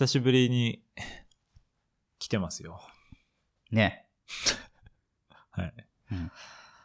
[0.00, 0.82] 久しぶりに
[2.18, 2.80] 来てますよ。
[3.70, 4.08] ね。
[5.52, 5.74] はい。
[6.12, 6.32] うん。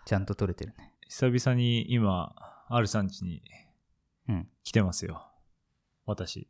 [0.05, 0.93] ちゃんと撮れてるね。
[1.07, 2.35] 久々に今、
[2.67, 3.41] ある産地に
[4.27, 4.49] うん。
[4.65, 5.31] 来てますよ。
[6.05, 6.49] 私。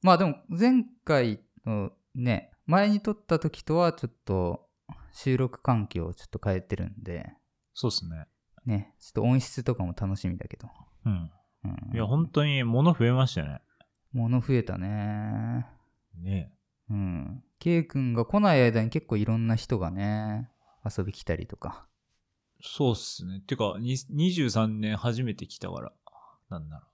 [0.00, 4.70] まあでも、前回のね、前に撮った時とはちょっと
[5.12, 7.28] 収録環境をちょっと変えてるんで、
[7.74, 8.28] そうっすね。
[8.64, 10.68] ね、ちょっと音質とかも楽しみだけど。
[11.06, 11.32] うん。
[11.64, 11.90] うん。
[11.92, 13.62] いや、本当に物増えましたね。
[14.12, 15.66] 物増えたね。
[16.22, 16.52] ね
[16.90, 17.42] うん。
[17.58, 20.48] K 君が来ない間に結構いろんな人がね、
[20.84, 21.86] 遊び来たりとか。
[22.62, 23.40] そうっすね。
[23.46, 25.92] てか、に23年初めて来たから、
[26.50, 26.86] なんだろ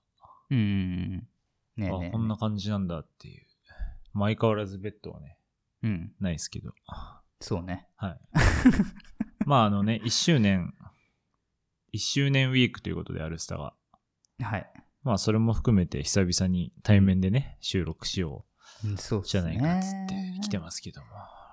[0.51, 1.09] うん。
[1.15, 1.23] ね
[1.77, 1.99] えう。
[1.99, 3.45] ねえあ、こんな感じなんだっていう。
[4.13, 5.37] まあ相変わらずベッドはね、
[5.83, 6.13] うん。
[6.19, 6.73] ないですけど。
[7.39, 7.87] そうね。
[7.95, 8.19] はい。
[9.45, 10.73] まああのね、1周年、
[11.93, 13.73] 1周年ウィークということでアルスタが。
[14.39, 14.71] はい。
[15.03, 18.54] まあそれも含めて久々に対面でね、収録しよう
[19.23, 21.07] じゃないかっつっねて来てますけども。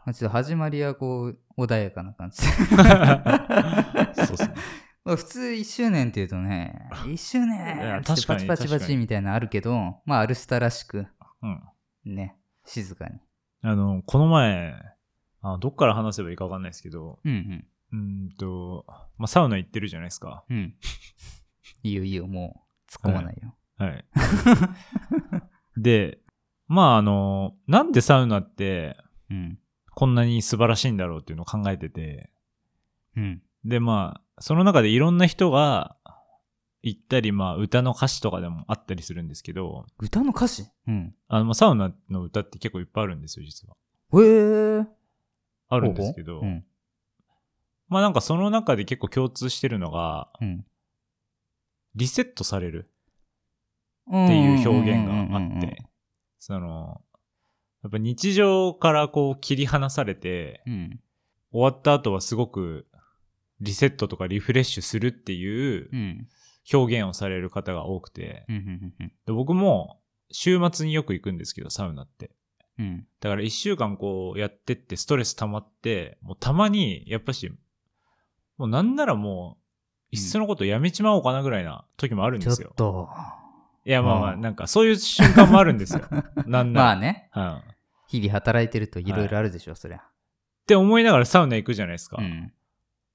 [0.04, 2.48] まあちょっと始まりはこう、穏やかな感じで。
[4.27, 4.55] そうっすね。
[5.05, 11.06] まあ普通1周年っていうとね、1周年パチパチパ確かにチみたいなのあるけど、まあアルスタらしく、
[11.42, 12.14] うん。
[12.14, 13.20] ね、静かに。
[13.62, 14.74] あの、この前、
[15.41, 18.84] あどっから話せばいいかわかんないですけど、うんうーんと、
[19.19, 20.44] まあサウナ行ってるじゃないですか。
[20.48, 20.56] うん。
[20.56, 20.74] うん。
[21.83, 23.55] いいよいいよ、もう、突っ込まないよ。
[23.77, 24.05] はい。
[25.77, 26.22] で、
[26.73, 28.97] まああの、なんでサウナって
[29.31, 29.59] うん。
[29.95, 32.31] こんなに素晴らしいんだろうっていうのを考えてて、
[33.14, 33.42] うん。
[33.64, 35.97] でまあ、その中でいろんな人が
[36.83, 40.67] 行ったり、まあ歌の歌詞とかでもあったりするんですけど、歌の歌詞？
[40.89, 41.14] うん。
[41.29, 43.77] あの、まあサウナの歌って結構いっぱいあるんですよ、実は。
[44.19, 44.86] へえ。
[45.69, 46.64] あるんですけど、うん。
[47.89, 50.64] まあなんかその中で結構共通してるのが、うん。
[51.97, 52.92] リセットされるっ
[54.09, 55.84] っていう表現があって、
[56.43, 57.01] その、
[57.85, 61.01] やっぱ日常からこう切り離されて、うん。
[61.53, 62.87] 終わった後はすごく
[63.61, 66.29] リセットとかリフレッシュするっていううん。
[66.73, 68.45] 表現をされる方が多くて。
[69.25, 70.01] で僕も
[70.33, 72.33] 週末によく行くんですけど、サウナって。
[72.77, 73.07] うん。
[73.20, 77.48] だから一週間こうやってってストレス溜まって、もうたまにやっぱし、
[78.58, 79.58] もうなんならも
[80.11, 82.73] う、いっそのことやめちまおうかなぐらいな時もあるんちょっですよ。
[82.75, 83.08] と。
[83.85, 86.03] いやまあまあ、うんなんかそういう瞬間もあるんですよ。
[86.47, 86.87] なんなら。
[86.87, 87.31] まあね。
[87.35, 87.57] うん。
[87.57, 87.63] っ
[88.09, 90.03] 日々働いてるといろいろあるでしょ、そりゃ。
[90.67, 92.19] て思いながらサウナ行くじゃないですか。
[92.20, 92.53] うん。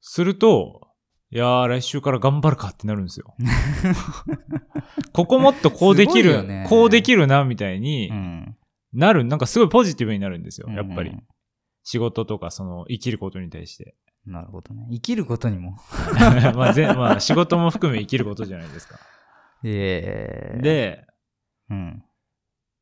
[0.02, 0.88] すると、
[1.30, 3.36] いやー、来週から頑張るかってなるんですよ。
[5.14, 8.58] ここもっとこうできる、すごいよねこうできるな、みたいにうん。
[8.94, 11.16] なる、なんかすごいポジティブになるんですよ、うんやっぱり。
[11.84, 13.96] 仕事とか、その、生きることに対して。
[14.26, 14.88] なるほどね。
[14.92, 15.78] 生きることにも。
[16.56, 19.00] まあ、ぜまあ、仕事も含め生きることじゃないですか。
[19.64, 21.08] ええ。、で、
[21.70, 22.04] うん。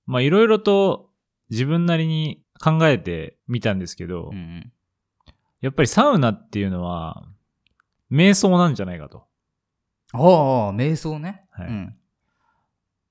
[0.06, 1.10] まあ、いろいろと
[1.50, 4.72] 自分なりに考えてみたんですけど、うん。
[5.62, 7.24] やっぱりサウナっていうのは、
[8.12, 9.26] 瞑想なんじゃないかと。
[10.14, 11.46] ああ、瞑想ね。
[11.52, 11.96] はいうん。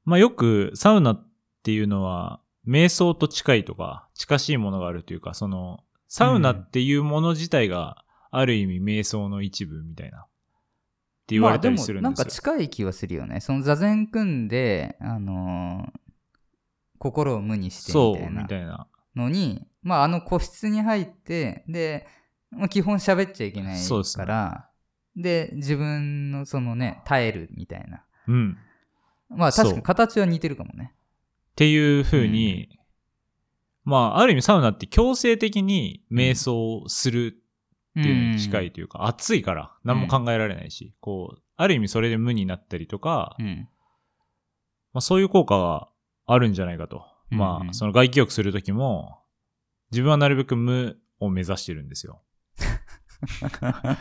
[0.05, 1.27] まあよくサウナっ
[1.63, 10.27] ていうのは瞑想と近いとか近しいものがあるというか、そのサウナっていうもの自体がある意味瞑想の一部みたいな
[11.25, 12.25] って言われたりするんまあ、ですよ。
[12.25, 13.41] でもなんか近い気はするよね。
[13.41, 16.01] その座禅組んで、あのー
[17.05, 17.93] 心を無にして
[18.31, 18.87] みたいな。
[19.15, 22.07] のに、まああの個室に入って、で、
[22.51, 24.69] まあ、基本喋っちゃいけないそうですねから、
[25.15, 28.05] で自分のそのね、耐えるみたいな。
[28.27, 28.59] うん。
[29.29, 30.95] まあ確かに形は似てるかもね。
[31.53, 32.81] っていう風に、
[33.85, 37.41] まあある意味サウナって強制的に瞑想をする
[37.99, 43.69] っていうのに近いというか、暑いから何も考えられないし、こう、ある意味それで無になったりとか、うん。
[44.93, 45.89] まあ、そういう効果が
[46.27, 47.05] あるんじゃないかと。
[47.31, 49.21] うんまあ、その外気浴するときも、
[49.93, 52.23] 自分はなるべく無を目指してるんですよ。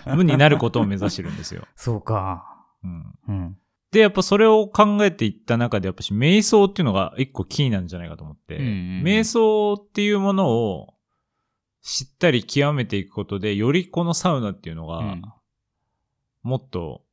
[0.16, 1.68] 無になることを目指してるんですよ。
[1.76, 2.66] そうか。
[2.84, 3.14] うん。
[3.28, 3.58] うん。
[3.92, 8.72] で、やっぱそれを考えていった中で、やっぱし瞑想っていうのが一個キーなんじゃないかと思って、うんうんう
[9.02, 10.93] ん瞑想っていうものを
[11.84, 15.22] 知ったり極めていくことで、よりこのサウナっていうのが、うん
[16.44, 17.06] もっと、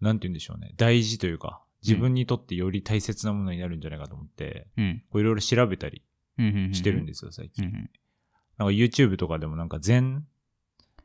[0.00, 6.02] なんて言うんでしょうね、大事というか、自分にとってより大切なものになるんじゃないかと思って、いろいろ調べたり
[6.38, 6.70] うん。
[6.72, 7.64] してるんですよ、最近。
[7.64, 7.72] うん。
[7.72, 10.24] なんか YouTube とかでもなんか禅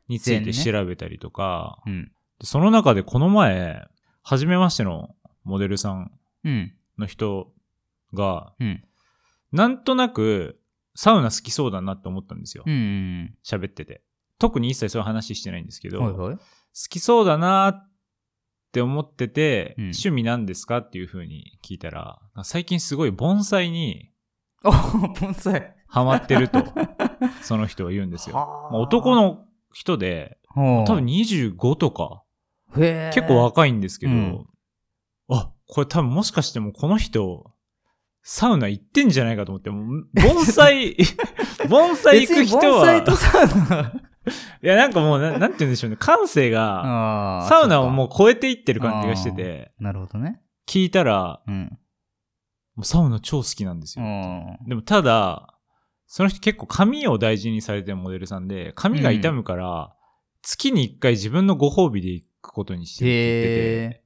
[0.08, 2.12] について調べたりとか、うん。
[2.38, 3.84] でその中でこの前、
[4.22, 5.14] 初めましての
[5.44, 6.12] モデルさん。
[6.98, 7.52] の人
[8.14, 8.84] が、うん。
[9.52, 10.60] なんとなく
[10.96, 12.70] サウナ好きそうだなって思ったんですよう。
[12.70, 13.34] ん。
[13.44, 14.02] 喋ってて。
[14.38, 16.38] 特に一切そういう話してないんですけど、好はいはい。
[16.90, 17.90] きそうだなっ
[18.72, 24.10] て思ってて、うん趣味なんですかっていう風に聞いたら、最近すごい盆栽に
[24.64, 24.70] お
[25.20, 25.74] 盆栽。
[25.88, 26.64] ハマってると、
[27.42, 28.68] その人は言うんですよ。
[28.72, 32.22] 男の人で、多分25とか、
[32.74, 34.46] 結構若いんですけど、うん
[35.28, 37.52] あ、これ多分もしかしてもうこの人、
[38.28, 40.96] サウナ行ってんじゃないかと思って、もう盆栽、
[41.70, 43.92] 盆栽行く人別に盆栽とは、サウナ。
[44.64, 50.40] いやなんかもうな、なんて言うんでしょうね、感性が、サウナをもそう超えていってる感じがしてて、かなるほどね。
[50.66, 51.78] 聞いたら、うん。
[52.74, 54.08] もうサウナ超好きなんですうよ。
[54.08, 54.58] ん。
[54.66, 55.54] でもただ、
[56.08, 59.94] その人結構髪を大事にされてるモデルさんで、髪が傷むから、
[60.42, 64.02] 月に一回自分のご褒美で行くことにしてるって言ってて、へ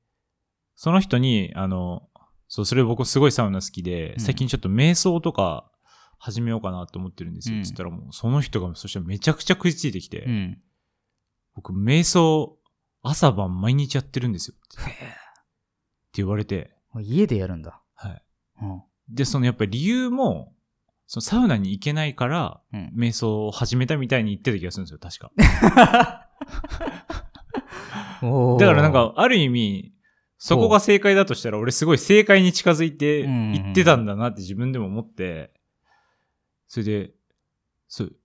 [0.74, 2.09] その人に、あの、
[2.52, 5.70] そう、それ僕すごいサウナ好きで、うん最近ちょっと瞑想とか
[6.18, 7.56] 始めようかなと思ってるんですよ。
[7.56, 10.58] うんつったらもう、その人がそしたらめちゃくちゃ食いついてきて、ーうん。
[11.54, 12.58] 僕、瞑想、
[13.02, 14.56] 朝晩毎日やってるんですよ。
[14.56, 14.94] ってへ
[16.14, 17.80] 言われて、ー家でやるんだ。
[17.94, 18.22] はい。
[18.62, 18.82] うん。
[19.08, 20.52] で、そのやっぱり理由も、
[21.06, 22.92] そのサウナに行けないから、うん。
[22.96, 25.30] 瞑想を始めたみたいに言ってた気がするんですよ、確か。
[28.58, 29.89] だからなん、か、ある意味、
[30.42, 35.52] そこが正解だとしたら、俺すごい正解に近づいてうん行ってたんだなって自分でも思って、
[36.66, 37.10] それで、
[37.88, 38.16] そう、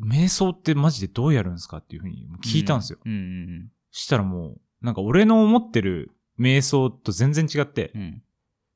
[0.00, 3.00] 瞑想ってマジでどうやるんですかっていうふうに聞いたんですよ。
[3.04, 7.92] うんうんしたらもう、なんか俺の思ってる瞑想と全然違って。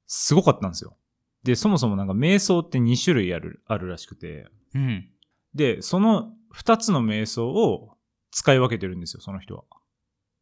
[0.06, 0.96] すごかったんですよ。
[1.44, 5.08] で、そもそもなんか瞑想って2種類ある、あるらしくて、うん。
[5.54, 7.96] で、その2つの瞑想を
[8.30, 9.64] 使い分けてるんですよ、その人は。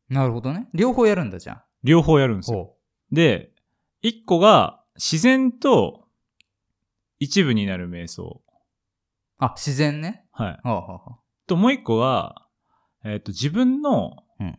[0.09, 0.69] なるほどね。
[0.73, 1.62] 両方やるんだじゃん。
[1.82, 2.58] 両方やるんですよ。
[2.58, 2.76] ほ
[3.12, 3.52] で、
[4.02, 6.08] 一個が自然と
[7.19, 8.43] 一部になる瞑想。
[8.44, 8.52] う。
[9.38, 10.25] あ、自然ね。
[10.32, 10.61] はい。
[11.46, 12.46] と、もう一個が、
[13.05, 14.58] えっ、と、自分の、うん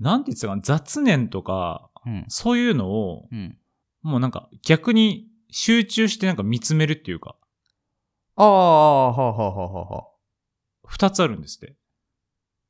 [0.00, 2.24] なんて言ってたかな、雑念とか、うん。
[2.28, 3.58] そういうのを、うん。
[4.00, 7.36] もうなんか逆に集中してなんか見つめるっていうか、
[8.36, 10.06] ああ、はあ、はあ、はあ、はあ。
[10.86, 11.76] 二つあるんですって。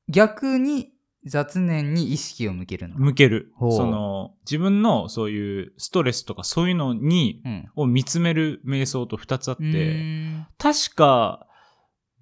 [0.08, 0.92] 逆に
[1.26, 2.96] 雑念に意識を向けるの。
[2.96, 3.52] 向ける。
[3.58, 7.70] その、自分のそういうストレスとかそういうのに、うん。
[7.76, 10.02] を見つめる瞑想と二つあっうて、
[10.56, 11.46] 確か、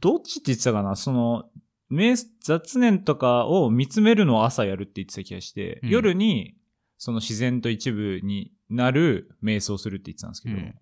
[0.00, 0.96] どっちって言ってたかな？
[0.96, 1.44] その、
[1.92, 6.56] 瞑雑念とかを見つめるのを朝やるって言ってた気がして、うん夜に、
[6.96, 10.74] その自然と一部になる瞑想するって言ってたんですけど、うん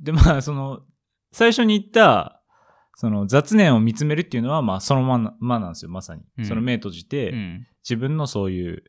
[0.00, 0.80] で、まあ、その、
[1.30, 2.42] 最初に言った、
[2.96, 6.22] その雑念を見つめるっていうのは、まあ、そのまままなんですよ、まさに。
[6.38, 7.66] うんその目閉じて、うん。
[7.82, 8.84] 自分のそういう、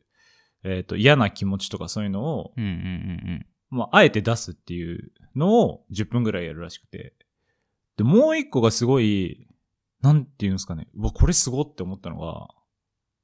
[0.64, 2.64] えっ、と、嫌な気持ちとかそういうのを、うん。
[2.64, 2.70] うん。
[2.70, 3.46] うん。
[3.70, 7.14] まあ、あえて出すっていうのを10分ぐらいやるらしくて。
[7.96, 9.48] で、もう一個がすごい、
[10.02, 10.88] なんていうんですかね。
[10.94, 12.48] うわ、これすごって思ったのが、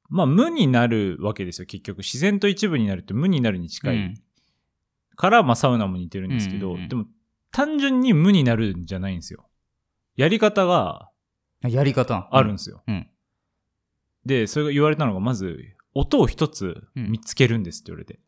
[0.09, 1.99] まあ、無になるわけですよ、結局。
[1.99, 3.97] 自然と一部になるって無になるに近い。
[3.97, 4.15] うん
[5.17, 7.05] から、まあ、サウナも似てるんですけど、うんうんうんでも、
[7.53, 9.47] 単純に無になるんじゃないんですよ。
[10.17, 11.09] やり方が
[11.63, 11.71] うん。
[11.71, 12.29] やり方。
[12.31, 12.83] あるんですよ。
[12.87, 13.09] うん。
[14.27, 15.59] で、それが言われたのが、まず、
[15.95, 18.21] 音を一つ見つけるんですって言われて。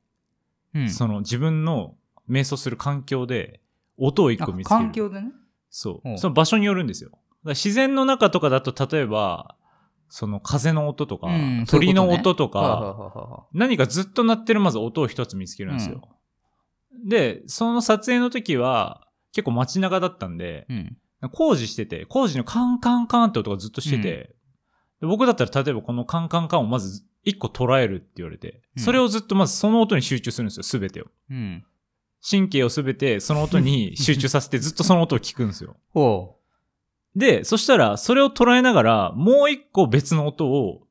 [0.75, 0.91] うん。
[0.91, 1.97] その自分の
[2.29, 3.61] 瞑想する環境で、
[3.97, 4.81] 音を一個見つける。
[4.81, 5.33] あ環境でね。
[5.71, 6.09] そう。
[6.11, 7.11] うんその場所によるんですよ。
[7.11, 9.57] だから自然の中とかだと、例えば、
[10.09, 16.09] その風の音とか、うんそううことねの音とか、はあはあはあはあ何かずっと鳴ってるまず音を一つ見つけるんですよ。
[17.05, 20.97] で、その撮影の時は、結構街中だったんで、うん。
[21.29, 24.35] 工事してて、工事のカンカンカンって音がずっとしてて、
[25.01, 31.07] で僕だったら例えばこのカンカンカンをまず一個捉えるって言われて、うんそれをずっとまずその音に集中するんですよ、すべてを。
[31.31, 31.65] うん。
[32.29, 35.77] 神経をすべてその音に 集中させてずっとその音を聞くんですよ。
[35.93, 36.37] ほ
[37.15, 40.83] で、そしたらそれを捉えながらもう一個別の音を、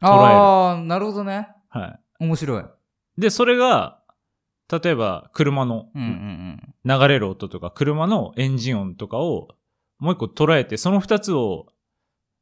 [0.00, 0.04] う。
[0.04, 1.48] 捉えるああ、なるほどね。
[1.68, 2.62] は面白い。
[2.62, 3.20] い。
[3.20, 3.95] で、それが、
[4.70, 9.56] 例えば車のうんうん流れる音とか車のエンジン音とかを
[9.98, 11.66] もう一個捉えて、その二つを、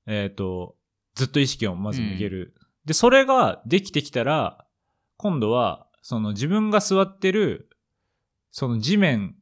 [0.06, 0.76] えっ、と、
[1.14, 2.54] ずっと意識をまず向ける。
[2.84, 4.66] で、それができてきたら、
[5.16, 7.70] 今度は、その自分が座ってる、
[8.50, 9.36] その地面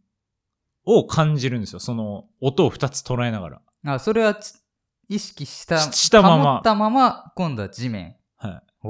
[0.85, 1.81] を感じるんですよ。
[1.81, 3.63] その音を二つ捉えながら。
[3.85, 3.91] うん。
[3.91, 4.63] あ、それはつ
[5.09, 8.17] 意識した、ししたまま保ったまま、今度は地面。
[8.37, 8.87] はい。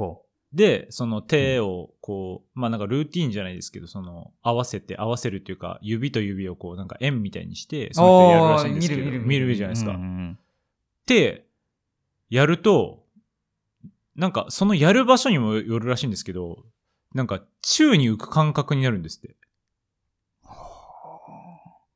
[0.53, 7.93] ほで、その手をこう、まあなんかルーティーンじゃないですけど、その合わせて、合わせるっていうか、指と指をこうなんか円みたいにして、う。
[7.93, 9.91] その人やるらしいんですけど、見る見る見るじゃないですか。
[9.91, 10.39] うんうん
[11.03, 11.45] って、
[12.29, 13.03] やると、
[14.15, 16.63] なんかそのやる場所にもよるらしいんですけど、
[17.13, 19.35] なんか宙に浮く感覚になるんですって。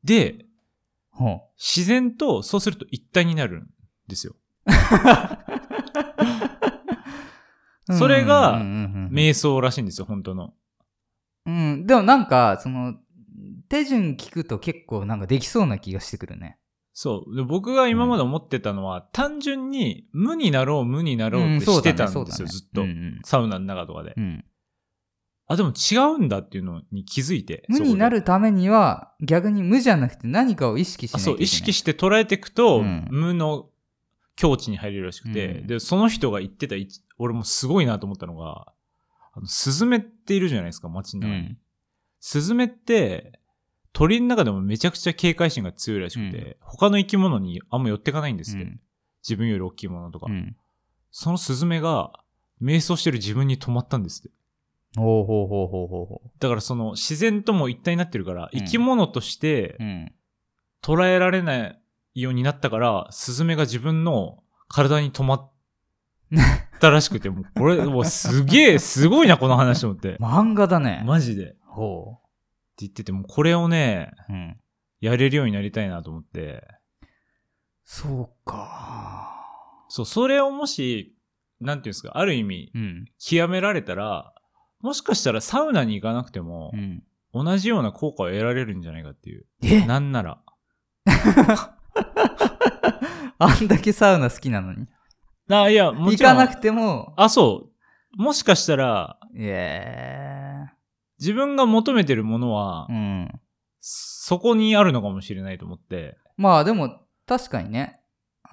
[0.03, 0.45] で、
[1.57, 3.69] 自然とそうすると一体になるん
[4.07, 4.35] ですよ。
[7.93, 7.97] う。
[7.97, 10.53] それがうんうんうんうん瞑想らしいんですよ、本当の。
[11.45, 12.95] うん、でもなんか、その、
[13.69, 16.57] 手順聞くと結構なんかできそうな気がしてくるね。
[16.93, 17.35] そう。
[17.35, 22.81] で僕が今まで思ってたのは、単純に無になろう、無になろうってうんしてたんですよ、だねずっと。
[22.81, 24.13] うんうんサウナの中とかで。
[24.17, 24.45] うん
[25.49, 27.63] あ、でも違うんだっていうのに気づいて。
[27.69, 31.23] 無になるるためには逆に無じゃなくて何かを意識しあ、ない。
[31.23, 33.69] そう、意識して捉えていくと、うん無の
[34.37, 38.71] 境地に入れるらしくて、うんで、その人が言ってた一、俺もすごいなと思ったのが、
[39.33, 41.39] あの、スズメっているじゃないですか、街の中に。
[41.39, 41.57] うん
[42.19, 43.39] スズメって、
[43.93, 48.63] 鳥の中でもめちゃくちゃ警戒心が強いらしくて、他の生き物にあんま寄ってかないんですって。
[48.63, 48.79] うん
[49.27, 50.27] 自分より大きいものとか。
[50.29, 50.55] うん。
[51.11, 52.13] そのスズメが、
[52.61, 54.37] 瞑想してる自分に止まったんですって。
[54.95, 59.83] ほうほうほうほうほうほだからその自然とも一体になってるから、うん生き物としてう。
[59.83, 60.11] うん。
[60.81, 61.81] 捉えられない
[62.21, 65.51] ようになったから、スズメが自分の体に止まっ
[66.79, 70.17] たらしくて、もうこれ、もうすげえ、すごいな、この話と思って。
[70.19, 71.03] 漫画だね。
[71.05, 71.43] マジで。
[71.43, 72.19] ってほ
[72.79, 74.33] 言ってて、もうこれをね、う。
[74.33, 74.57] うん。
[74.99, 76.67] やれるようになりたいなと思って。
[77.83, 79.45] そうか。
[79.89, 81.15] そう、それをもし、
[81.61, 83.05] なんていうんですか、ある意味、うん。
[83.19, 84.33] 極められたら、
[84.81, 87.03] もしかしたらサウナに行かなくてもう、ん。
[87.33, 89.45] 同じような効果を得られるんじゃないかっていう。
[89.61, 89.85] え？
[89.85, 90.41] なんなら。
[93.39, 94.87] あんだけサウナ好きなのに。
[95.49, 96.33] あ、いや、もちろん。
[96.33, 97.69] 行かなくても、あ、そ
[98.17, 98.21] う。
[98.21, 100.65] もしかしたら、え
[101.19, 103.41] 自分が求めてるものはえ、うん。
[103.79, 106.17] そこにあるのかもしれないと思って。
[106.35, 107.99] まあでも、確かにね。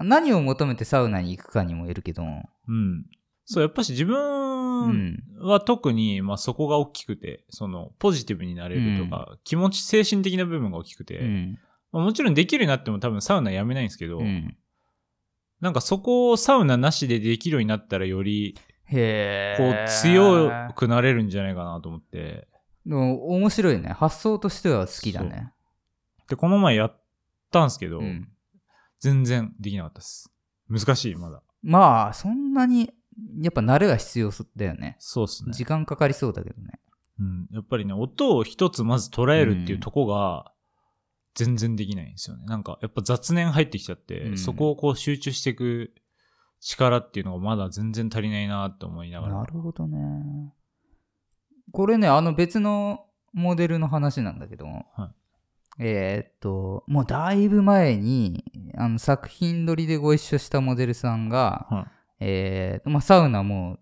[0.01, 2.23] 何を求めてサウナに行くかにもよるけど。
[2.23, 3.07] うん。
[3.45, 5.23] そう、やっぱし自う分ん。
[5.41, 11.59] は特に、まあそこが大きくて、その、ポジティブになれるとか、気持ち、精神的な部分が大きくて、うん。
[11.95, 14.57] まあもちろんできるようになっても多分サウナやめないんですけど、うん。
[15.61, 19.57] なんかそこをサウナなしでできるようになったらより、へえ。
[19.57, 22.49] こう、強くなれるんじゃないかなと思って。
[22.85, 23.91] でも面白いね。
[23.91, 25.53] 発想としては好きだね。
[26.29, 27.01] で、この前やっ
[27.53, 28.29] たんですけど、うん。
[28.99, 30.33] 全然できなかったです。
[30.69, 31.43] 難しい、まだ。
[31.63, 32.91] まあ、そんなに、
[33.41, 34.97] やっぱ慣れが必要だよね。
[34.99, 35.53] そうっすね。
[35.53, 36.81] 時間かかりそうだけどね。
[37.21, 37.47] うん。
[37.53, 40.51] やっぱりね、音を一つまず捉えるっていうとこが、
[41.35, 42.45] 全然できないんですよね。
[42.47, 45.93] なんか、やっぱ雑念入ってきちゃって、うんそこをこう集中していく
[46.61, 49.35] 力っていうのがまだ全然足りないなって思いながら。
[49.35, 50.53] なるほどね。
[51.73, 54.67] これね、あの別のモデルの話なんだけど、
[55.79, 58.45] えーっと、もうだいぶ前に、
[58.77, 61.89] あの作品撮りでご一緒したモデルさんが、は
[62.21, 63.79] いえーっとまあ、サウナも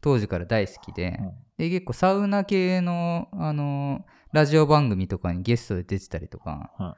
[0.00, 6.96] 当時から大好きで、うんで結構サウナ系の、あのラジオ番組とかにゲストで出てたりとかは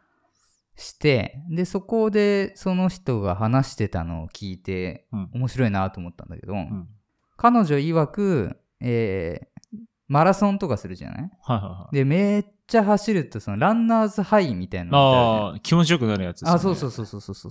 [0.76, 6.88] して、でそこでその人が話してたのを聞いてうん面白いなと思ったんだけど、うん。
[7.37, 9.47] 彼女曰く、えー
[10.09, 11.30] マラソンとかするじゃない？
[11.40, 11.97] はいはいはい。
[11.97, 16.52] でめっちゃ走るとそのランナーズハイみたいなあ、気持ちよくなるやつです、ね。
[16.52, 17.50] あそうそうそうそうそうそう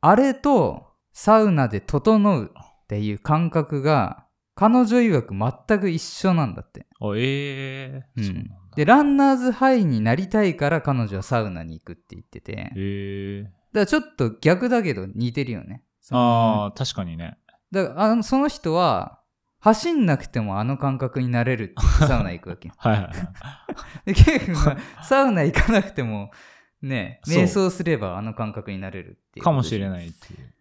[0.00, 4.23] あれとサウナで整うっていう感覚が
[4.54, 6.86] 彼女曰く全く一緒なんだって。
[7.00, 8.24] あ、ええうん。
[8.24, 8.50] そうなんだ。
[8.76, 12.56] でランナーズハイになりたいから彼女はサウナに行くって言ってて。
[12.56, 15.82] だかええらちょっと逆だけど似てるよね。
[16.10, 17.38] ああ、確かにね。
[17.70, 19.20] だからあのその人は
[19.58, 21.68] 走んなくてもあの感覚になれるっ
[22.00, 22.74] てサウナ行くわけよ。
[22.78, 23.14] はいはいはい。
[24.12, 26.30] でケイ君はサウナ行かなくても
[26.82, 30.54] ね瞑想すればあの感覚になれるっていうかもしれいないっていう。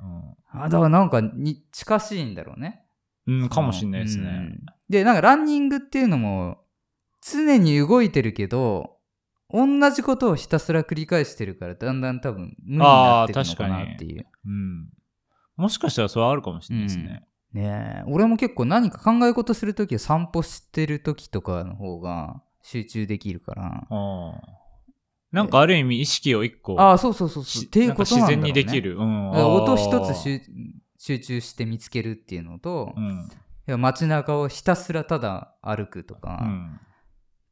[0.51, 2.82] あだからなんかに近しいんだろうね
[3.27, 3.41] うん。
[3.43, 4.23] うん、かもしれないですね。
[4.23, 6.59] うんでなんかランニングっていうのも
[7.21, 8.97] 常に動いてるけど
[9.49, 14.89] 同じことをひたすら繰り返してるからだんだん多分無になってくのかなっていううん。
[15.55, 17.23] もしかしたらそれはあるかもしれないですね。
[17.53, 24.41] ねえ俺も結構何か考え事するときは散歩してるときとかの方が集中できるからああ。
[25.31, 28.97] なんかある意味意識を一個、ああそうそうそうそうしっていうことなんだろう、ね、なんか自然にできる。
[28.97, 29.31] うん。
[29.31, 30.41] だから音一あーつ
[31.03, 33.29] 集集中して見つけるっていうのと、いうん。
[33.65, 36.79] や街中をひたすらただ歩くとか、うん。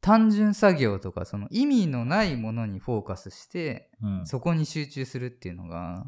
[0.00, 4.26] 単純作業とかその意味のないものにフォーカスしてうん。
[4.26, 6.06] そこに集中するっていうのが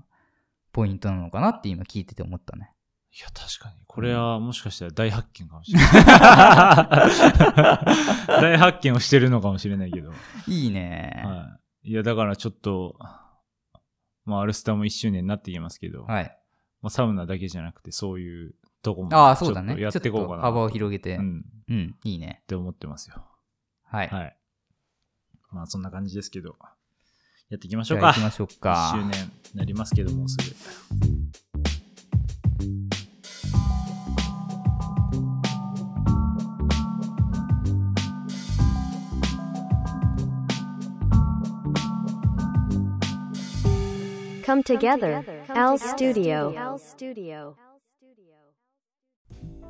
[0.73, 2.73] ポイントなのかなって今聞いてて思ったね。
[3.13, 3.77] いや、確かに。
[3.87, 5.91] これはもしかしたら大発見かもしれない。
[8.41, 10.13] 大発見をしてるのかもしれないけど。
[10.49, 11.23] いいね。
[11.25, 11.91] はい。
[11.91, 12.97] いや、だからちょっと、
[14.25, 16.37] まあ、アルスタも1周年になってきますけど、はい。
[16.85, 19.69] まあ、サウナだけじゃなくて、そういうとこも、ああ、そうだね。
[19.69, 20.43] ちょっとやっていこうかな。
[20.43, 21.17] 幅を広げて。
[21.17, 21.97] ううん、ん。
[22.05, 22.45] いいねっ。
[22.45, 23.25] て思ってますよ。
[23.85, 24.09] はい。
[24.09, 24.37] はい。
[25.50, 26.59] まあ、そんな感じですけど、
[27.49, 28.03] やっていきましょうか。
[28.03, 28.93] じゃあ行きましょう1か。
[28.93, 31.24] 周年になりますけど、もうすぐ。
[44.54, 45.25] Come together.
[45.49, 46.54] Al Studio.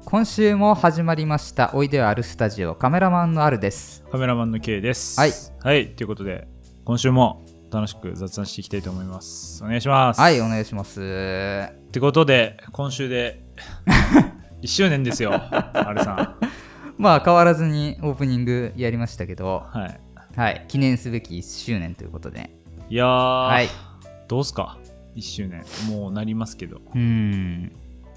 [0.04, 5.18] 今週も始まりましたおいでよあるスタジオカメラマンのあるですカメラマンの K です。
[5.18, 5.32] はい。
[5.62, 5.96] はい。
[5.96, 6.46] ということで、
[6.84, 9.64] 今週も楽しく雑談していきたいと思います。
[9.64, 10.20] お願いします。
[10.20, 13.42] はいお願いしますってことで、今週で
[14.60, 16.36] 1周年ですよ、あるさ
[16.98, 19.78] まあ変わらずにオープニングやりましたけどん。
[19.78, 20.00] はい。
[20.36, 22.50] はい記念すべき1周年ということで
[22.90, 23.93] いやー、はい
[24.28, 24.78] どうすか
[25.16, 25.62] ?1 周年。
[25.88, 26.76] もうなりますけど。
[26.76, 27.72] うーん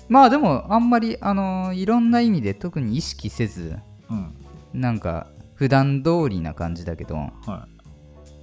[0.10, 3.78] まあでもあんまりあのいろんな意味で特に意識せず
[4.10, 4.34] うん。
[4.74, 7.68] なんか普段通りな感じだけどは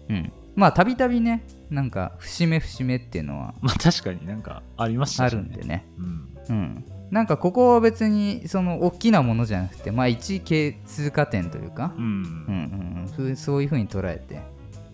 [0.09, 6.29] うんまあたびたびねなんか節目節目っていうのは まあ確かになんかありましたあしるんでねうん。
[6.49, 12.05] うんなんかここは別にその大きなものじゃなくてまあ一系通過点というかうん。
[12.05, 14.41] うんうんうんふそういう風に捉えて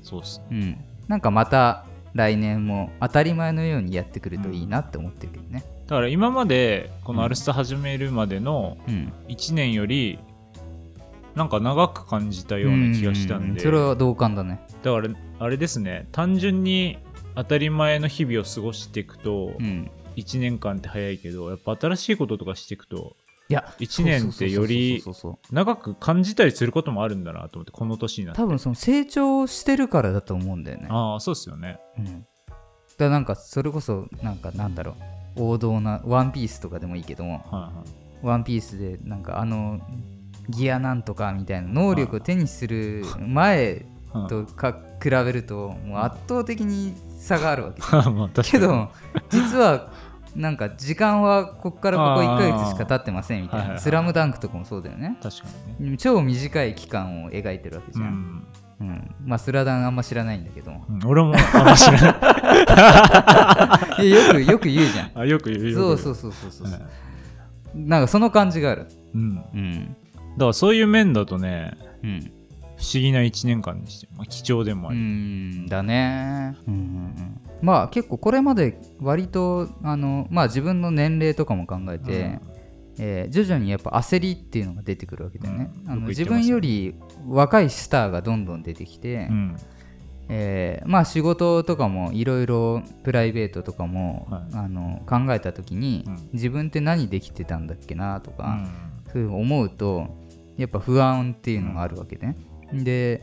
[0.02, 0.46] そうっすね。
[0.50, 0.76] うん
[1.08, 5.64] なんかまた来年も当たり前のようにやってくるといいなって思ってるけどね。
[5.86, 9.12] だから今まで、このアルスタ始めるまでのうん。
[9.28, 10.18] 1年より、
[11.34, 13.46] なんか長く感じたような気がしたんで。
[13.52, 14.60] ううそれは同感だね。
[14.82, 16.08] だからあれですね。
[16.12, 16.98] 単純に
[17.34, 19.90] 当たり前の日々を過ごしていくと、うん。
[20.16, 23.16] 1年間って早いけどやっぱ新しいこととかしていくと
[23.50, 25.02] いや1年ってより
[25.50, 28.40] 長く感じたりすることもあるんだなと思ってこの年になって。
[28.40, 30.86] 多分その成長してるからだと思うんだよね。
[30.88, 31.80] ああそうですよね。
[31.98, 32.24] うん、だか
[32.98, 34.92] らなんかそれこそなんかなんだろ
[35.36, 35.42] う。
[35.52, 37.82] 王道なワンピースとかでもいいけどもはいは
[38.22, 38.26] い。
[38.26, 39.80] ワンピースでなんかあの
[40.48, 44.28] ギアなんとかみたいな能力を手にする前はい。
[44.28, 47.82] とか比べるともう圧倒的に差があるわけ。
[48.10, 48.90] まあけど
[49.28, 49.90] 実は
[50.36, 53.82] なんか時間はここからここ1ヶ月しか経ってませんみたいな「はいはいはい。
[53.82, 55.16] スラムダンクとかもそうだよね。
[55.22, 55.44] 確か
[55.80, 55.96] にね。
[55.96, 58.46] 超短い期間を描いてるわけじうゃん、ん、
[58.80, 59.14] うん。
[59.24, 61.00] まあスラダンあんま知らないんだけどうん。
[61.06, 62.08] 俺もあんま知らな
[64.02, 64.10] い。
[64.10, 65.10] よくよく言うじゃん。
[65.22, 66.80] あよく言うよそうそううそうそうそう、はい。
[67.74, 68.86] なんかその感じがある。
[69.14, 69.96] うん、だうん。
[70.38, 72.20] からそういう面だとねうん。
[72.20, 75.66] 不思議な1年間にして、まあ、貴重でもあうり、ん。
[75.66, 76.56] だね。
[76.66, 76.84] うんうんう
[77.20, 82.40] んまあ結構これまで割とあのまあ自分の年齢とかも考えて、
[82.98, 85.90] えー徐々にやっぱ焦りっていうのが出てくるわけだよね,、うん。
[85.90, 86.94] あの自分より
[87.28, 89.56] 若いスターがどんどん出てきて、うん。
[90.28, 94.42] えーまあ仕事とかもいろいろプライベートとかも、はい。
[94.54, 96.28] あの考えた時に、うん。
[96.34, 98.60] 自分って何できてたんだっけなとか、
[99.06, 99.12] うん。
[99.12, 100.08] そういう思うと
[100.56, 102.36] やっぱ不安っていうのがあるわけね、
[102.72, 103.22] で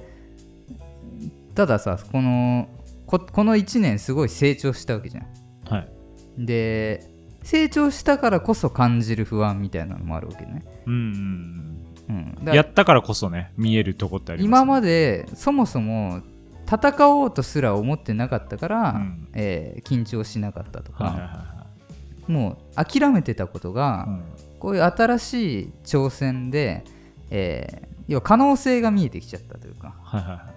[1.54, 2.68] たださこの
[3.08, 5.26] ここの1年すごい成長したわけじゃん。
[5.74, 5.90] はい。
[6.38, 7.10] で
[7.42, 10.94] 成長したからこそ感じる不安みたいなのもあるわけね、うん
[12.10, 16.22] うんうん、やったからこそね見えるとこってあります今までそもそも
[16.70, 19.28] 戦おうとすら思ってなかったから、うん。
[19.34, 21.58] えー緊張しなかったとか、はいはいは
[22.28, 24.24] もう諦めてたことが、うん。
[24.60, 26.84] こういう新しい挑戦で、
[27.30, 29.96] えー要は可能性が見えてきちゃったというか。
[30.02, 30.57] はいはいはい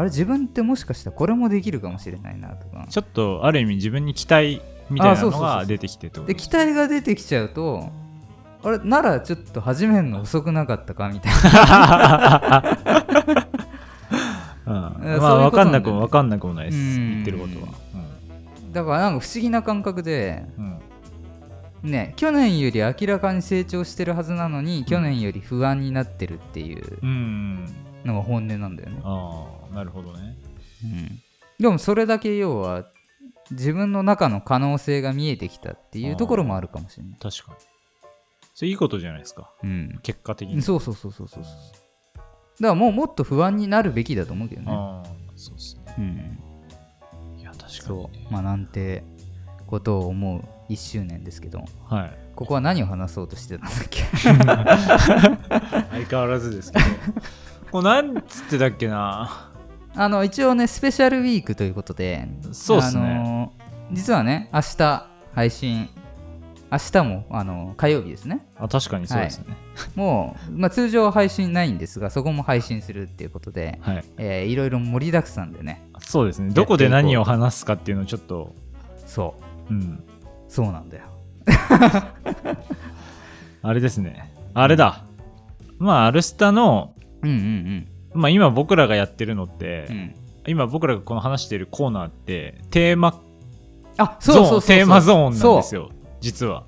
[0.00, 2.86] あれ自分ってもしかしたらこれもできるかもしれないなとか。
[2.88, 7.90] ちょっとある意味自分に期待みたいなのが出てきてとで期待が出てきちゃうと
[8.62, 11.32] あれならちょっと始めるの遅くなかったかみたい
[14.66, 14.96] うん。
[15.02, 16.78] えーまあ分かんなくも分かんなくもないです。
[16.78, 17.10] うん。
[17.10, 17.66] 言ってることは。
[17.66, 17.72] な
[18.72, 20.64] だからなんか不思議な感覚でうん。
[20.64, 20.80] うん
[21.82, 27.66] ね去年より明らかに成長してるはずなのに去年より不安になってるっていううん。
[28.04, 30.36] のが本音なんだよね、ああなるほどね。
[30.84, 31.20] うん、
[31.58, 32.86] でもそれだけ要は
[33.50, 37.18] 自分の中の可能性が見えてきたっていうところもあるかもしれない。
[37.20, 37.58] 確かに。
[38.54, 39.50] それいいことじゃないですか。
[39.62, 39.98] うん。
[40.02, 40.62] 結果的に。
[40.62, 41.52] そうそうそうそうそうそう。
[42.14, 42.28] だか
[42.60, 44.68] らもうもっと不安になるべきだと思うけどね。
[44.70, 45.94] ああそうですね。
[45.98, 46.00] う
[47.36, 48.32] ん、いや確かにそねう。
[48.32, 49.02] まあなんて
[49.66, 52.18] ことを思う1周年ですけど、はい。
[52.36, 54.02] ここは何を話そうとしてたんだっけ？
[55.90, 56.84] 相変わらずですけど。
[57.72, 59.49] こうなんつってたっけな
[59.94, 63.02] あの一応ね、スペシャルウィークということで、そうっすね。
[63.02, 63.52] あの
[63.92, 65.88] 実はね、明日配信、
[66.70, 68.46] 明日もあの火曜日ですね。
[68.56, 69.56] あ確かにそうですね。
[69.96, 76.52] もう、まあ、通常は配信ないんですが、そこも配信するっていうことで、はい、えーいろいろ盛りだくさんでね、そうですね。
[76.52, 78.54] どこで何を話すかっていうのをちょっと
[79.06, 79.34] そ
[79.68, 80.04] う、うん。
[80.48, 81.04] そうなんだよ。
[83.62, 84.32] あれですね。
[84.54, 85.04] あれだ。
[85.78, 89.96] まあアルスタのうんうんまあ今僕らがやってるのって、うん。
[89.96, 90.14] うん、
[90.46, 93.20] 今僕らがこの話してるコーナーってテーマ
[93.96, 94.68] あそうそうそうそう。
[94.68, 96.64] テーマゾーンなんですよよ実は。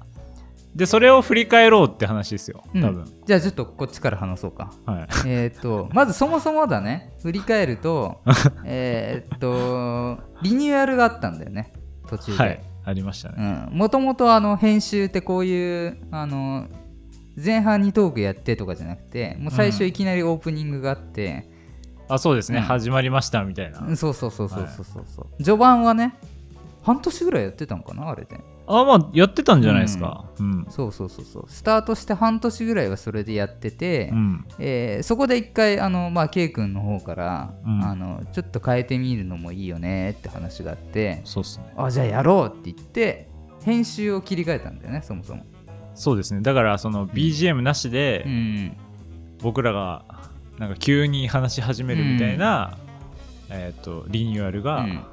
[0.74, 4.72] でそれを振り返ろうって話ですよ多分、じゃあちょっとこっちから話そうか。
[4.86, 5.08] はい。
[5.26, 8.22] えっとまずそもそもだね振り返ると
[8.64, 11.72] えーっとリニューアルがあったんだよね
[12.08, 16.66] 途中で、はいありましたね、もともとあの編集ってこういうあの
[17.36, 21.48] 前半にトークやってとかじゃなくてもう最初いきなりオープニングがあって、
[22.08, 22.64] あそうですね、うん。
[22.64, 26.14] 始まりましたみたいな、うんそうそうそうそうそうそうそう、序盤はね
[26.82, 28.38] 半年ぐらいやってたのかなあれで。
[28.64, 30.24] あまあやってたんじゃないですか。
[30.38, 31.44] うん、そうそうそうそう。
[31.48, 34.44] スタートして半年ぐらいはそれでやってて、うん。
[34.58, 37.82] えーそこで一回あの、まあ、K 君の方から、うん。
[37.82, 41.72] あのちょっと変えてみるのもいいよねって話があってそうっすね。
[41.76, 43.28] あじゃあやろうって言って
[43.64, 45.44] 編集を切り替えたんだよねそもそも、
[45.94, 46.40] そうですね。
[46.40, 48.76] だからその BGM なしでうん、
[49.40, 50.04] 僕らが
[50.58, 52.78] なんか急に話し始めるみたいな、
[53.50, 55.04] えっ、とリニューアルがうん。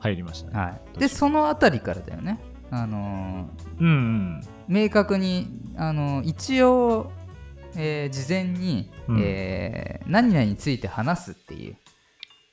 [0.00, 2.38] 入りましたね、はい、でそのあたりからだよね。
[2.70, 3.48] あの
[3.80, 4.40] うんうん。
[4.40, 7.10] ー明確にあの一応、
[7.76, 9.20] えー事前に、うん。
[9.20, 11.76] えー何々について話すっていう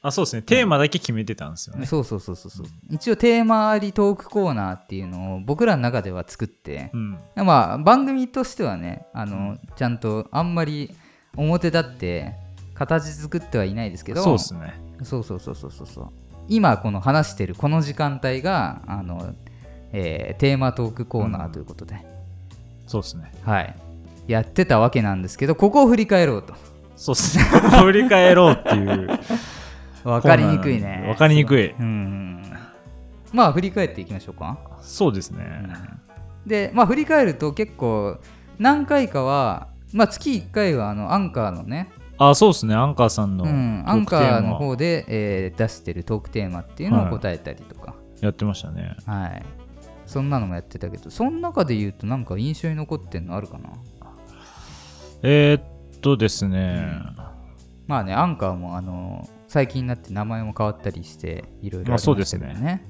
[0.08, 0.41] あそうですね。
[0.44, 2.68] テーマだけ決めてたんですよね、そうそうそうそうそう。
[2.91, 6.91] 一応テーマありトークコーナーっていうのを僕らの中では作って。
[6.94, 7.18] う、ん。
[7.36, 10.94] まあ番組としてはねあのちゃんとあんまり
[11.36, 12.36] 表立って
[12.76, 14.22] 形作ってはいないですけど。
[14.22, 14.80] そうですね。
[15.02, 16.10] そうそうそうそうそう
[16.48, 19.34] 今この話してるこの時間帯があの、
[19.91, 21.98] えーテーマトークコーナーということで、
[22.86, 23.32] そうですね。
[23.44, 23.76] はい。
[24.28, 26.54] やってたわけなんですけどここを振り返ろうと。
[26.96, 27.44] そうですね。
[27.44, 29.10] 振り返ろうっていう
[30.06, 31.04] 分かりにくいね。
[31.08, 31.72] 分かりにくい。
[31.72, 31.84] う。
[31.84, 32.41] ん
[33.34, 34.58] まあ振り返っていきましょうか。
[34.82, 35.44] そうですね、
[36.46, 38.20] でまあ振り返ると結構
[38.60, 41.89] 何回かはまあ月1回はあのアンカーのね、
[42.20, 42.76] あそうですね。
[42.76, 48.96] アンカーさんのトうん、アーンカーの方で、えー出してるトークテーマっていうのを答えたりとか、やってましたね。
[49.08, 49.44] はい、
[50.06, 53.70] そんなのもやってたけどその中で言うとなんか印象に残ってんのあるかな？
[55.24, 57.02] えー、っとですね、
[57.88, 62.86] まあねアンカーもあの最近になって名前も変わったりしていろいろありましたけどね,、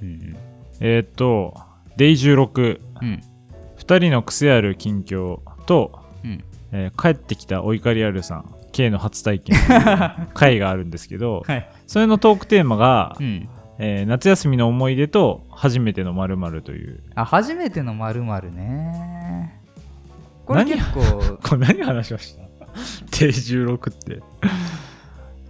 [0.00, 0.36] うん
[0.80, 1.52] えー、っと
[1.98, 3.22] デイ16うん。
[3.76, 6.42] 2人の癖ある近況と、うん。
[6.72, 9.58] えー帰ってきたお怒りあるさん K の初体験
[10.32, 11.68] 回があるんですけどはい。
[11.86, 13.46] それのトークテーマが、うん。
[13.78, 17.02] えー夏休みの思い出と初めての〇〇という。
[17.16, 19.60] あ初めてのまるね。
[20.46, 22.48] これ何結構これ何話しました？
[23.20, 24.22] デイ16って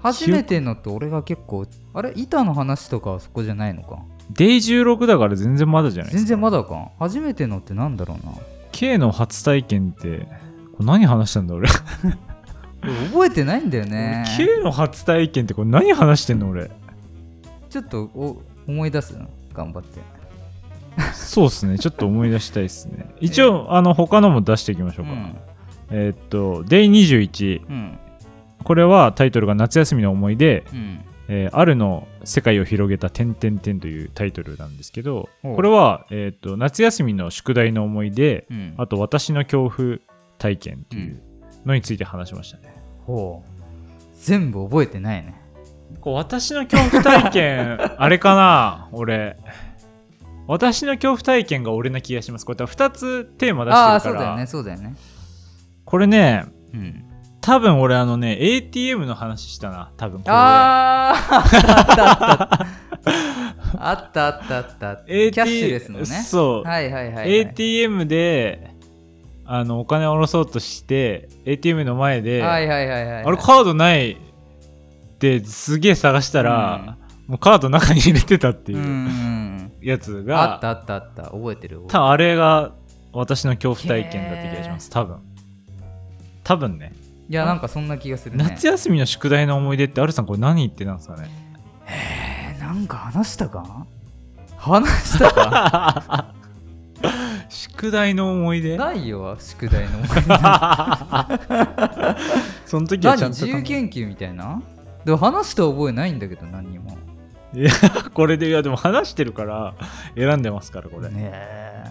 [0.01, 2.13] 初めてのって俺が結構あれ？
[2.15, 3.99] 板の話とかはそこじゃないのか？
[4.31, 6.27] デイ16だから全然まだじゃないですか。
[6.27, 6.91] 全然まだか？
[6.99, 8.33] 初めてのってなんだろうな。
[8.73, 10.29] K の初体験って
[10.73, 11.69] これ何話したんだ俺。
[12.83, 14.25] 俺覚えてないんだよね。
[14.37, 16.71] K の初体験ってこれ何話してんの俺。
[17.71, 19.19] ちょっとお思い出す？
[19.53, 20.01] 頑張って。
[21.13, 21.79] そうっすね。
[21.79, 23.15] ちょっと思い出したいっすね。
[23.21, 25.37] 一応あの他のも出していきましょうか、うん。
[25.91, 27.99] えーっとデイ21うん
[28.69, 31.01] これはタイトルが夏休みの思い出、うん。
[31.31, 38.75] えーあるの世界を広げた点々点というタイトルなんですけどこれは、えーっと夏休みの宿題の思い出うん。
[38.77, 39.99] あと私の恐怖
[40.39, 41.23] 体験という
[41.65, 42.75] のについて話しましたね、
[43.07, 43.49] ほう。
[44.21, 45.35] 全部覚えてないね。
[46.03, 49.37] こう私の恐怖体験 あれかな俺。
[50.47, 52.45] 私の恐怖体験が俺な気がします。
[52.45, 54.27] これ2つテーマ出ああしてるから。
[54.27, 54.97] そうだよねそうだよね。
[55.87, 57.05] これねうん
[57.49, 62.79] 多分俺あのね ATM の話したな多分これあー。
[63.81, 64.69] あったあったあった。
[64.69, 66.05] あったあった AT キャッシュレスのね。
[66.05, 68.75] そう、はいはいはい、はい、ATM で
[69.47, 74.17] あのお金を下ろそうとして ATM の前で、はいはいはいはいあれカードないっ
[75.19, 79.73] てすげえ探したら、もうカード中に入れてたってうんういうん。
[79.81, 81.23] やつが、あったあったあった。
[81.31, 82.75] 覚えてる多分あれが
[83.15, 85.17] 私の恐怖体験だって気がします多分。
[86.45, 86.93] 多分ね
[87.29, 88.45] いやなんかそんな気がするね。
[88.45, 91.29] 夏休みの宿題の思い出ってあるさんこれ何言ってなんですかね？
[91.87, 93.87] えーなんか話したか？
[94.57, 96.35] 話したか？
[97.49, 98.77] 宿題の思い出？
[98.77, 100.09] ないよ宿題の思い
[102.67, 104.63] その時はちゃ何んと自由研究みたいな？
[105.05, 106.97] でも話した覚えないんだけど何にも。
[107.55, 107.71] いや
[108.13, 109.75] これでいやでも話してるから
[110.15, 111.83] 選んでますからこれ、ねえ。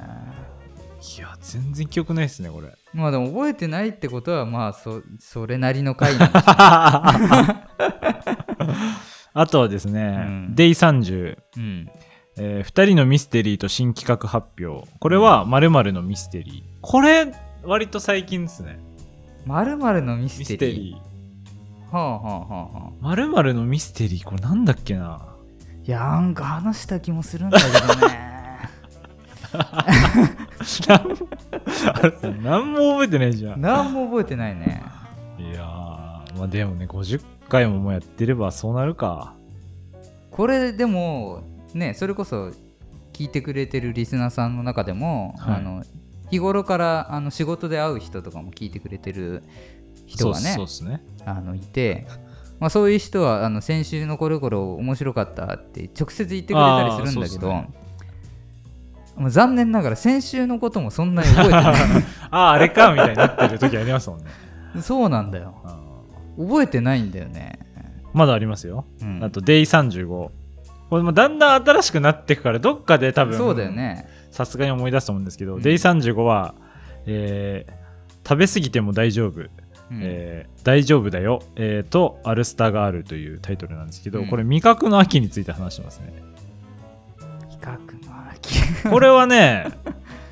[1.17, 6.45] いや全然記憶ないですねこれまあでも覚えてないってことはまあそそれなりの回なんでしょ
[9.33, 10.55] あとはですね、うん。
[10.55, 11.59] デイ30、う。
[11.59, 11.87] ん。
[12.39, 14.89] え2人のミステリーと新企画発表。
[14.99, 16.77] これは〇〇のミステリー。
[16.81, 17.31] これ
[17.63, 18.79] 割と最近ですね。
[19.45, 20.57] まるまるのミスミテリー？
[20.57, 21.95] ステリー。
[21.95, 22.91] はあはあはあはあ。
[23.01, 25.21] 〇〇のミステリーこれなんだっけな。
[25.85, 27.63] いやなんか話した気もするんだけ
[28.01, 28.36] どね
[32.41, 33.61] 何も覚えてないじゃん。
[33.61, 34.83] 何も覚えてないね
[35.37, 39.33] いやー、まあでもね、50回ももうやってればそうなるか。
[40.31, 41.43] これでも
[41.73, 42.51] ねそれこそ
[43.13, 45.83] 聞いてくれてるリスナーさんの中でも、はいあの
[46.29, 49.43] 日頃からあの仕事で会う人とかも聞いてくれてる
[50.05, 51.01] 人がねそうね。
[51.25, 52.05] あのいて、
[52.59, 57.73] まあ、そういう人はあの先週のこれこれ面白かったって直接言ってくれたりするんだけど、あーそう
[59.17, 61.69] もう残念ながら先週のこともそんなに覚えてな
[62.29, 64.25] ああ、あれかみたいになってる時ありますもんね。
[64.77, 65.55] い そうなんだよ。
[65.65, 65.79] あ
[66.37, 68.85] 覚えてないんだよね、ーまだありますよ。
[69.01, 69.23] うん。
[69.23, 70.05] あと、デイ35。
[70.07, 70.31] こ
[70.91, 74.07] れもだんだん新しくなっていくから、どっかで多分、そうだよね。
[74.29, 75.61] さすがに思い出すと思うんですけど、うん。
[75.63, 76.53] デイ35は、
[77.05, 77.77] えー
[78.27, 79.47] 食べ過ぎても大丈夫、うん。
[80.03, 84.27] えー大丈夫だよ、えーと、アルスターガールというタイトルなんですけど、うん。
[84.27, 86.13] これ味覚の秋について話してますね。
[87.49, 87.96] 比較の秋
[88.89, 89.65] これはね、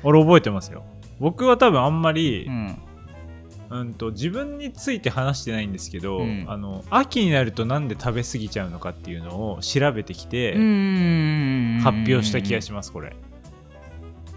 [0.02, 0.84] 俺覚えてますよ。
[1.18, 2.78] 僕は多分あんまりう、ん。
[3.68, 6.44] うんと自分について話してないんですけど、うん。
[6.46, 13.16] あの秋になるとなんで食べ過ぎちゃうのかっていうのを調べてきて、発表した気がしますこれ、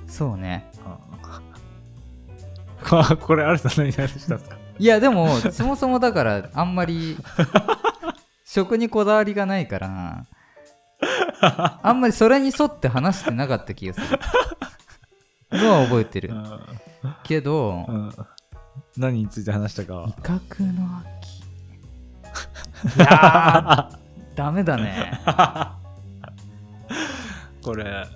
[0.07, 0.65] そうね。
[2.91, 4.57] あ これあるさん何話したんですか？
[4.79, 7.17] いやでもそもそもだからあんまり
[8.45, 10.25] 食にこだわりがないから
[11.41, 14.07] あんまりそれに沿って話してなかった気がする。
[15.51, 16.31] のは覚えてる。
[17.23, 17.95] けどうん。
[17.95, 18.13] うん。
[18.97, 21.09] 何について話したか味覚の秋。
[22.97, 23.97] いやー
[24.35, 25.19] ダメだね。
[27.63, 28.07] これあ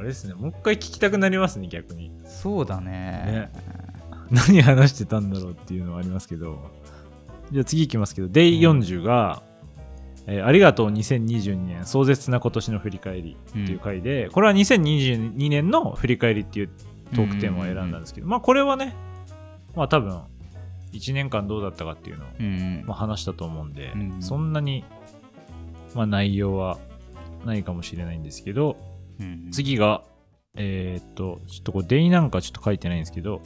[0.00, 0.34] れですね。
[0.34, 2.10] もう一回聞きたくなりますね逆に。
[2.24, 2.90] そうだね。
[2.90, 3.52] ね。
[4.30, 6.70] 何話してたんだろうっていうのはありますけど。
[7.52, 9.42] じゃあ次いきますけど Day40 が、
[10.26, 16.70] えーありがとう2022年壮絶な今年の振り返り」っていう回で、これは2022年の振り返りっていう
[17.14, 18.94] トークテーマを選んだんですけど、まあこれはね
[19.74, 20.20] まあ多分
[20.92, 24.84] 1年間どうだったかっていうのを、うんまあ、話したと思うんで、うんそんなに、
[25.94, 26.78] まあ、内容は
[27.44, 28.76] ないかもしれないんですけど、
[29.20, 30.02] うん次が、
[30.56, 33.42] えーっと、ちょっとこれ、デイなんかちょっと書いてないんですけど、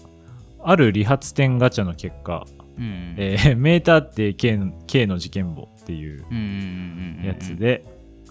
[0.62, 2.46] ある理髪店ガチャの結果、
[2.78, 7.85] うんえーメーターって K の K の事件簿っていうやつで、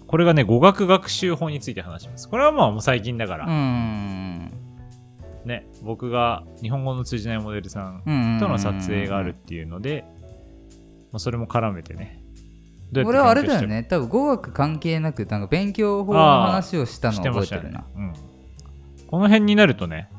[0.08, 2.30] これがね、語学学習法について話します。
[2.30, 4.52] これはまあもう最近だから、うん
[5.46, 10.06] ね、僕が日本語の通じないモデルさんうんとの撮影があるっていうので、
[11.12, 12.24] まあ、それも絡めてね。
[12.94, 13.84] て俺はあれだよね。
[13.84, 17.86] 多分語学関係なくなんか勉強法の話をしたの覚えるな、ね。
[17.96, 18.14] うん。
[19.08, 20.10] この辺になるとね、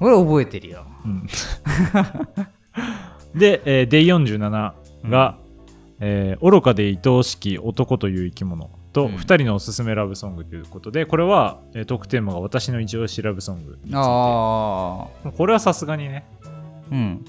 [0.00, 0.86] 俺覚えてるよ。
[1.04, 1.26] うん。
[3.34, 5.38] で、えー、Day47 が、
[6.00, 9.14] えー愚かで愛おしき男という生き物と、うん。
[9.16, 13.78] 2人のおすすめラブソングということで、これは、えートークテーマが私の一押しラブソング。
[13.92, 16.24] ああこれはさすがにね、
[16.90, 17.24] うん。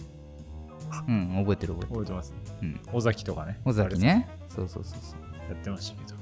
[1.08, 1.88] うん覚えてる覚えてる。
[1.88, 2.38] 覚えてますね。
[2.62, 2.80] うん。
[2.94, 3.60] 尾崎とかね。
[3.66, 4.28] 尾崎ね。
[4.50, 5.54] そうそうそうそう。
[5.54, 6.18] やってましたけど。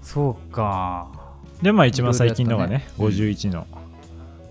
[0.00, 1.10] そうか。
[1.62, 2.86] で、まあ一番最近のがね、ね。
[2.98, 3.66] 51の、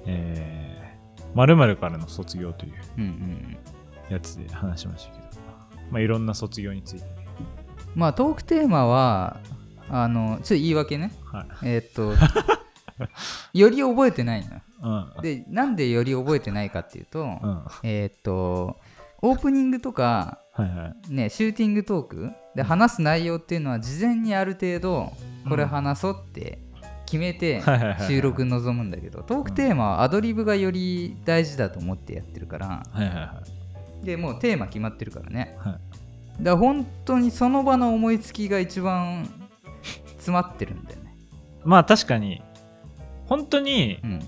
[0.06, 3.58] えー、〇〇からの卒業といううんうん。
[4.10, 5.21] やつで話しましたけど、
[5.92, 7.12] まあいろんな卒業についてね。
[7.96, 9.38] まあトークテーマは
[9.90, 11.46] あのちょっと言い訳ねはい。
[11.64, 12.14] えーっと
[13.54, 14.62] より覚えてないのよ
[15.16, 15.22] うん。
[15.22, 17.28] でなんでより覚えてないかっていうと、うん。
[17.28, 18.78] はえーっと
[19.24, 21.14] オープニングとかいはい。
[21.14, 25.14] ね、シューティングトークで話す内容っていうのは事前にある程度
[25.48, 26.60] これ話そうって
[27.06, 27.62] 決めて
[28.08, 33.61] 収録に臨むんだけどトークテーマはアドリブがより大事だと思ってやってるからはいはいはい。
[34.04, 35.56] でもうテーマ決まってるからね。
[35.60, 35.80] は
[36.40, 36.44] い。
[36.44, 39.30] だ本当にその場の思いつきが一番
[40.18, 41.16] 詰まってるんだよね。
[41.64, 42.42] まあ確かに。
[43.26, 44.20] 本当にうん。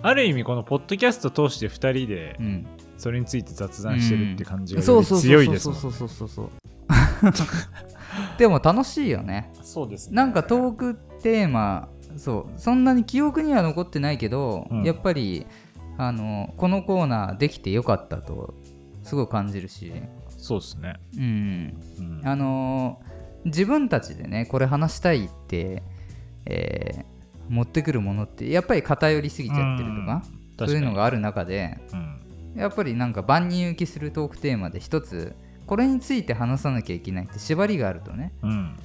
[0.00, 2.66] ある意味このポッドキャスト通して2人でうん。
[2.96, 6.08] それについて雑談してるって感じが強いですもんそうそう。
[6.08, 6.50] そうそう
[8.38, 9.52] でも楽しいよね。
[9.62, 10.16] そうですね。
[10.16, 12.60] なんかトークテーマそう。
[12.60, 14.82] そんなに記憶には残ってないけど、うん。
[14.82, 15.46] やっぱり
[15.96, 18.54] あのこのコーナーできてよかったと
[19.08, 19.92] すごい感じるし、
[20.28, 22.20] そうですね、うん、うん。
[22.24, 23.00] あの
[23.44, 25.82] 自分たちでねこれ話したいって、
[26.46, 27.18] えー
[27.48, 30.22] 持ってくるものってやっぱり偏りすぎちゃってるとか、
[30.58, 32.60] そういうのがある中でうん。
[32.60, 35.34] やっぱりなんか万人受けするトークテーマで一つ
[35.66, 38.76] これについて話さなきゃいけないって縛りがあるとね、うん、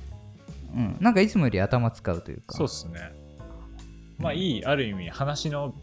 [0.75, 2.55] うん、なんかいつもより頭使うというか。
[2.55, 3.12] そうですね。
[4.17, 5.73] まあいいある意味話の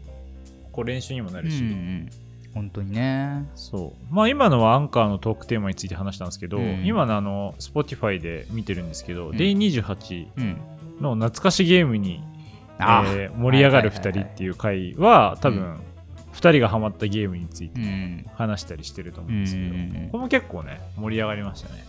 [0.71, 2.09] こう練習にもなるし、うんうん、
[2.53, 3.45] 本当にね。
[3.55, 4.13] そう。
[4.13, 6.85] まあ今のはアンカーのトークテーマについて話したんですけど、うん。
[6.85, 9.35] 今のあの Spotify で見てるんですけど、うん。
[9.37, 10.57] Day28 うん。
[11.01, 12.21] の懐かしゲームに、
[12.77, 14.49] あえー盛り上がる2はいはいはいはい人ってい。
[14.49, 15.79] う回は多分、うん
[16.33, 18.25] 2人がハマったゲームについてうん。
[18.35, 21.83] 話したりしてると思ううんですけど、んこれも結構ね盛り上がりましたね。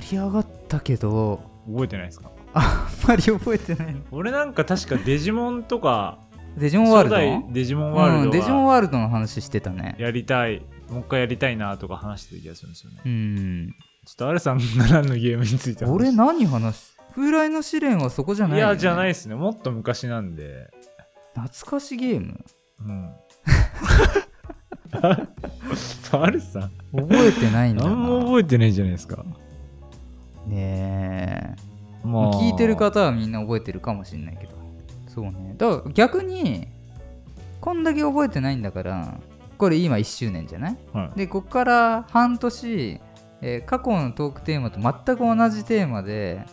[0.00, 2.30] 盛り上がったけど覚えてないですか？
[2.52, 3.94] あんまり覚えてない。
[3.94, 6.18] の俺なんか確かデジモンとか
[6.56, 9.96] デジモンワールドデジモンワーうん、ルドデジモンはワールドの話してたね。
[9.98, 10.62] やりたい。
[10.88, 13.00] もう一回やりたいなとか話してた気がするんですよね。
[13.04, 13.74] うん。
[14.06, 16.96] ちょっとアルさんが何のゲームについて話俺何話す？
[17.14, 19.34] 風来の試練はそこじゃないよね、いやじゃないですね。
[19.34, 20.70] もっと昔なんで。
[21.34, 22.44] 懐かしゲーム？
[22.80, 23.10] うん。
[26.12, 26.70] アルさん。
[26.94, 27.90] 覚えてないんだな。
[27.90, 29.24] 何も覚えてないじゃないですか。
[30.46, 31.56] ね
[32.04, 32.06] え。
[32.06, 32.32] まあ。
[32.34, 34.52] 聞いてる方はみんな覚えてるかもしれないけど
[35.14, 35.54] そうね。
[35.56, 36.68] だから逆に
[37.60, 39.18] こんだけ覚えてないんだから
[39.56, 40.76] これ今1周年じゃない？
[40.92, 41.18] はい。
[41.18, 43.00] でこっから半年、
[43.40, 46.44] えー過去のトークテーマと全く同じテーマで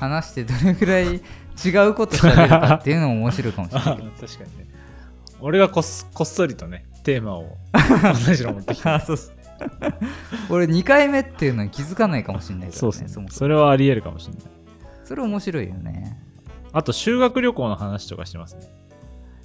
[0.00, 1.18] 話してどれぐらい違
[1.88, 4.66] うこと喋るかっていうのも面白いかもしれあない 確かにね。
[5.40, 7.56] 俺がこっこっそりとねテーマを
[8.26, 9.36] 同じの持ってきた あそうそう
[10.50, 13.26] 俺2回目っていうのに気づかないかもしれないからそうですね。
[13.30, 14.42] それはありえるかもしれない。
[15.04, 16.18] それ面白いよね
[16.72, 18.62] あと修学旅行の話とかしてますね。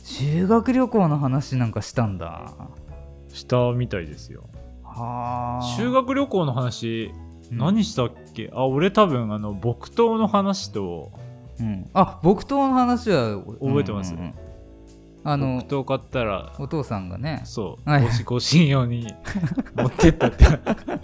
[0.03, 2.53] 修学旅行の話なんかしたんだ。
[3.33, 4.49] したみたいですよ。
[4.83, 5.65] はあ。
[5.77, 7.11] 修学旅行の話
[7.51, 7.57] うん。
[7.57, 11.11] 何したっけ、あ俺多分あの木刀の話と
[11.59, 14.13] うん、あ木刀の話は覚えてます。
[14.13, 14.33] うんうんうん
[15.23, 17.43] あの木刀買ったらお父さんがね。
[17.45, 18.01] そう、はい。
[18.01, 19.05] ごしご神用に
[19.77, 20.45] 持ってったって。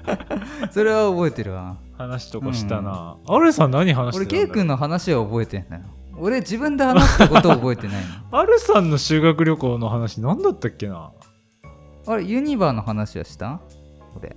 [0.74, 1.78] それは覚えてるわ。
[1.98, 5.84] 話とかしたな、アルさん何話してたん俺ケイ君の話は覚えてんだよ
[6.20, 7.96] 俺自分で話したことを覚えてない
[8.32, 8.38] の。
[8.40, 11.12] アルさんの修学旅行の話何だったっけな？
[12.08, 13.60] あれユニバーの話はした？
[14.16, 14.36] 俺。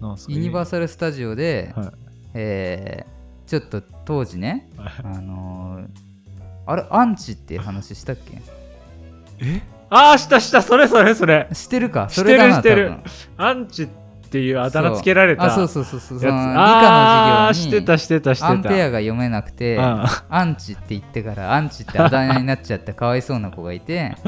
[0.00, 0.32] なんすか？
[0.32, 1.90] ユニバーサル・スタジオで、はい。
[2.34, 4.92] えーちょっと当時ねはい。
[5.04, 5.86] あのー
[6.66, 8.42] あれアンチっていう話したっけ？
[9.40, 9.62] え？
[9.88, 10.60] ああしたした。
[10.60, 11.48] それそれそれ。
[11.54, 12.08] 知ってるか？
[12.10, 12.90] それだな知ってる。
[12.90, 13.02] 多分。
[13.38, 13.92] アンチって
[14.36, 16.20] いうあだ名つけられたあそうそうそうそう。
[16.20, 16.34] そやつ。
[16.34, 18.50] の理科の授業にしてたしてたしてた。
[18.50, 24.16] アンペアが読めなくてあアンチって言ってからアンチってあだ名になっちゃったかわいそうな子がいて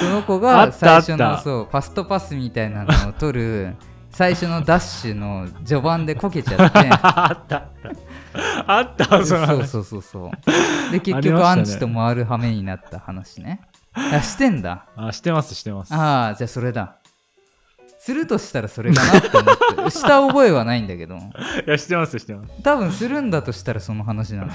[0.00, 3.74] その子あが最初のそうファストパスみたいなのを取る
[4.16, 6.88] 最初のダッシュの序盤でこけちゃって。
[7.02, 8.66] あったあった。
[8.66, 11.46] あったそう話そうそうそうで結ありましたね。
[11.46, 13.60] 局アンチと回る羽目になった話ね。
[13.92, 14.86] あしてんだ。
[14.96, 15.94] あしてますしてます。
[15.94, 16.96] ああじゃあそれだ
[18.06, 21.16] するとしたらそれかなって思ってした 覚えはないんだけど。
[21.16, 21.18] い
[21.66, 22.52] やしてますしてます。
[22.62, 24.50] 多分するんだとしたらその話なの。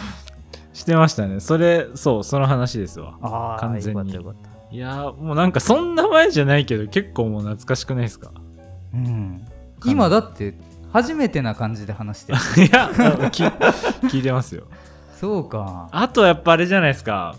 [0.73, 1.41] してましたね。
[1.41, 3.17] それそうその話ですわ。
[3.21, 4.13] あ完全に。
[4.13, 4.75] よかったよかった。
[4.75, 8.31] いやーもうなんかそんな前じゃないけど結構もう懐かしくないですか？
[8.93, 9.45] うん、
[9.85, 10.53] 今だって
[10.93, 12.39] 初めてな感じで話してる。
[12.67, 13.51] いや聞
[14.09, 14.63] 聞いてますよ。
[15.19, 17.35] そうか、あとやっぱあれじゃないですか。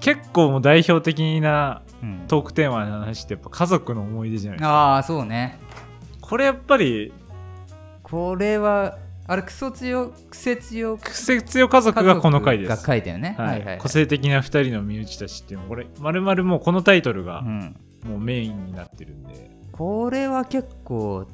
[0.00, 4.74] 結構もう代表的なうん、トークテーマの話ってやっぱ家族の思い出じゃないですか。
[4.74, 5.58] ああそうね。
[6.20, 7.12] これやっぱり
[8.02, 12.68] これはあれクソ強クセ強癖強家族がこの回です。
[12.68, 13.78] が書いたよね、ははいいはいはい。
[13.78, 21.26] 個性的な2人の身内たちっていうのこれまるまるもうこのタイトルがうん、もうメインになってるんで、これは結構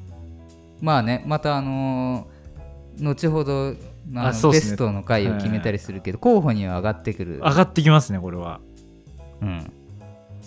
[0.81, 2.35] まあねまたあのー
[2.97, 3.75] 後ほど
[4.13, 4.71] あのあそうっすね。
[4.71, 8.61] ベストの回を決めたりするけど、候補には上がってくる、上がってきますねこれは。
[9.41, 9.73] うん、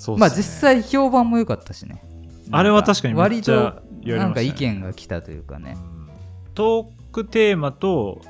[0.06, 0.16] ね。
[0.18, 2.02] まあ実際評判も良かったしね。
[2.50, 5.76] あれは確かに割となんか意見が来たというかね。
[5.76, 6.08] うん。
[6.54, 8.20] トークテーマと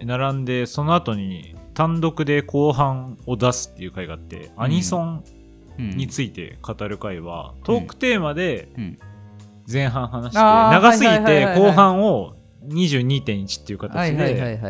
[0.00, 5.24] 並んでその後に単独で後半を出すっていう回があって、アニソン
[5.78, 8.98] うんについて語る回は、トークテーマでうん。
[9.72, 12.34] 前半話して、長すぎて後半を
[12.66, 14.60] 22.1っていう形で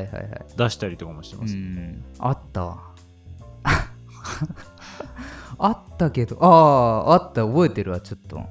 [0.56, 2.04] 出したりとかもしてます、うん。
[2.18, 2.82] あったわ
[5.64, 8.42] あったけどあああった覚えてるわちょっと。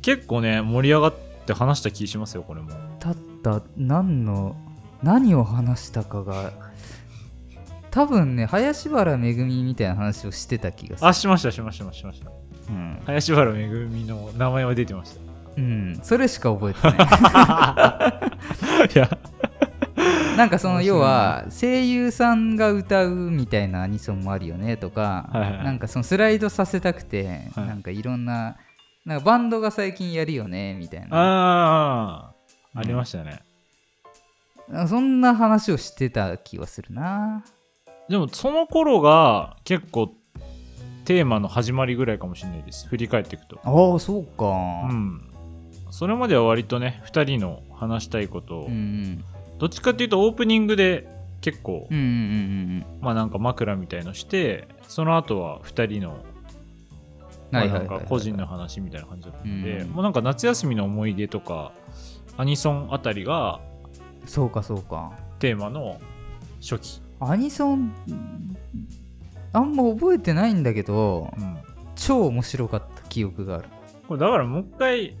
[0.00, 1.14] 結構ね盛り上がっ
[1.46, 2.70] て話した気しますよこれも。
[2.98, 4.56] たった何の
[5.02, 6.52] 何を話したかが
[7.90, 11.08] 多分ね林原めぐみみたいな話をしてた気がする。
[11.08, 12.30] あしましたしましたしました。
[12.70, 15.20] うん、林原めぐみの名前は出てました。
[15.56, 16.94] うん、それしか覚えてな
[18.88, 18.88] い。
[18.96, 19.18] いや
[20.36, 25.64] なんかその要は声優さんが歌うみたいなアニソンもあるよねとか、はいはい。
[25.64, 27.66] なんかそのスライドさせたくて、はい。
[27.66, 28.56] なんかいろんな
[29.04, 31.08] なんかバンドが最近やるよねみたいな。
[31.10, 32.34] あ
[32.74, 33.40] あありましたね、
[34.88, 37.44] そんな話をしてた気はするな。
[38.08, 40.12] でもその頃が結構
[41.04, 42.88] テーマの始まりぐらいかもしれないです。
[42.88, 43.60] 振り返っていくと。
[43.62, 44.46] ああそうか。
[44.90, 45.30] うん。
[45.90, 49.24] それまでは割とね2人の話したいことを、うんうん
[49.58, 51.08] どっちかっていうとオープニングで
[51.40, 56.34] 結構、うんうんうんまあなんか枕みたいのしてその後は2人のうん
[57.54, 59.90] まあないんか個人の話みたいな感じだったんで、うん。
[59.90, 61.72] もうなんか夏休みの思い出とか
[62.36, 63.60] アニソンあたりが
[64.26, 65.12] そうかそうか。
[65.38, 66.00] テーマの
[66.60, 67.94] 初期、アニソン
[69.52, 71.58] あんま覚えてないんだけどうん、
[71.94, 73.64] 超面白かった記憶がある。
[74.08, 75.16] これだからもう一回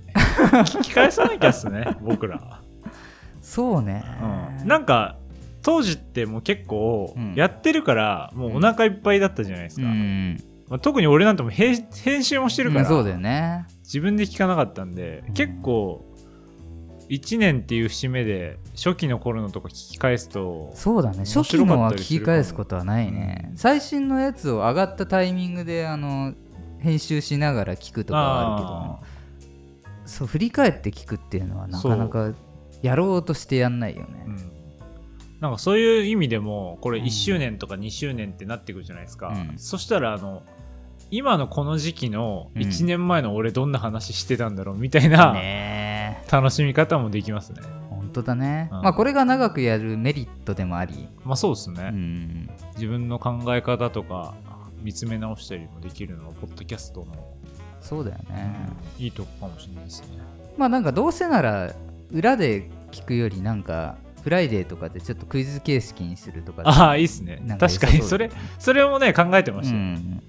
[0.64, 2.60] 聞き返さなきゃっすね僕ら、
[3.44, 4.04] そうね、
[4.60, 5.18] うん、なんか
[5.64, 7.34] 当時ってもう結構うん。
[7.34, 10.38] やってるからもうお腹いっぱいだったじゃないですか、うん。
[10.68, 13.66] まあ、特に俺なんてもう編編集もしてるから、そうだよね。
[13.82, 15.34] 自分で聞かなかったんで、うん。
[15.34, 16.04] 結構
[17.08, 21.18] 1年っていう節目で初期の頃のとこ聞き返すとそうだね。
[21.18, 23.56] 面初期のは聞き返すことはないね、うん。
[23.56, 26.34] 最新のやつを上がったタイミングであの
[26.78, 29.14] 編集しながら聞くとかはあるけど
[30.06, 32.34] そう振り返って聞くっていうのはなかなか
[32.84, 34.24] やろうとしてやんないよね。
[34.26, 34.36] うん。
[35.40, 37.06] なんかそういう意味でもこれうん。
[37.06, 39.58] 1周年とか2周年ってなってくるじゃないですか、うん。
[39.58, 40.42] そしたらあの
[41.10, 42.62] 今のこの時期のうん。
[42.62, 45.34] 1年前の俺どんな話してたんだろうみたいな
[46.30, 47.62] 楽しみ方もできますね。
[47.90, 48.82] 本当だね、うん。
[48.82, 54.34] まあこれが長くやるメリットでもあり、まあそうですね、うん、自分の考え方とか
[54.82, 57.06] 見つめ直したりもできるのはポッドキャストの、
[57.80, 58.54] そうだよね、
[58.98, 60.18] いいとこかもしれないですね。
[60.56, 61.74] まあなんかどうせなら
[62.12, 67.42] 裏で聞くよりなんかフライデーとかでちょっとクイズ形式にするとかああいいっすね。
[67.58, 70.22] 確かにそれそれもね考えてましたよ、ん、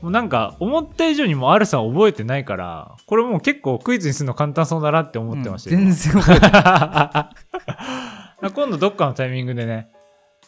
[0.00, 7.30] もうなんか思った以上にもう R さん覚えてないからこれもう結構クイズにするの簡単そうだなって思ってましたよ、うん全然覚えてな
[8.48, 8.52] い。
[8.54, 9.90] 今度どっかのタイミングでね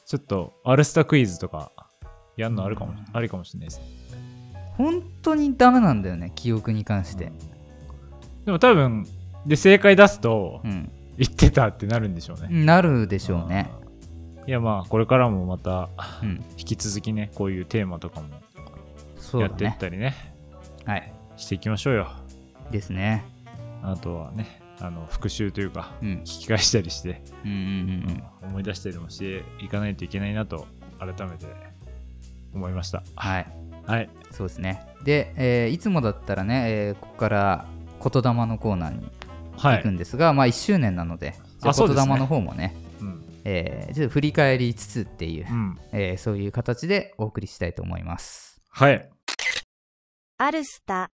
[0.06, 1.70] ちょっとアルスタクイズとか
[2.36, 3.04] やるのあるかも、うん。
[3.12, 3.80] ありかもしれないです
[4.76, 6.32] 本当にダメなんだよね。
[6.34, 7.30] 記憶に関して、
[8.44, 9.06] でも多分
[9.46, 13.70] で正解出すとうん、言ってたってなるんでしょうね、なるでしょうね、
[14.46, 15.88] いやまあこれからもまた
[16.22, 18.28] うん、引き続きねこういうテーマとかも
[19.16, 20.14] そうだやっていっねたりね。
[20.84, 21.12] はい。
[21.36, 22.08] していきましょうよ。
[22.70, 23.24] ですね。
[23.82, 26.08] あとはねあの復習というかうん。
[26.24, 30.66] 聞き返したりして、うんうんうん思い出したりもしていかないといけないなと
[30.98, 31.46] 改めて
[32.52, 33.02] 思いました。
[33.16, 33.46] はい。
[33.86, 34.10] はい。
[34.30, 34.86] そうですね。
[35.04, 37.66] で、えーいつもだったらね、えーここから
[38.02, 39.10] 言霊のコーナーには
[39.74, 39.76] い。
[39.78, 48.60] 行くんですが、まあ1周年なので言霊の方もねうん、えーちょっと振り返りつつっていう、うん、えーそういう形でお送りしたいと思います。
[48.70, 49.08] はい。
[50.38, 51.10] アルスタ、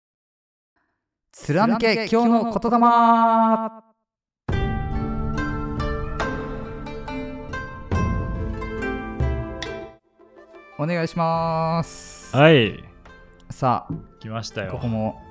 [1.31, 3.89] 貫け今日の言霊。
[10.81, 12.33] お願いします。
[12.35, 12.81] はい。
[13.49, 13.85] さ
[14.21, 14.69] 来ましたよ。
[14.69, 15.21] あここも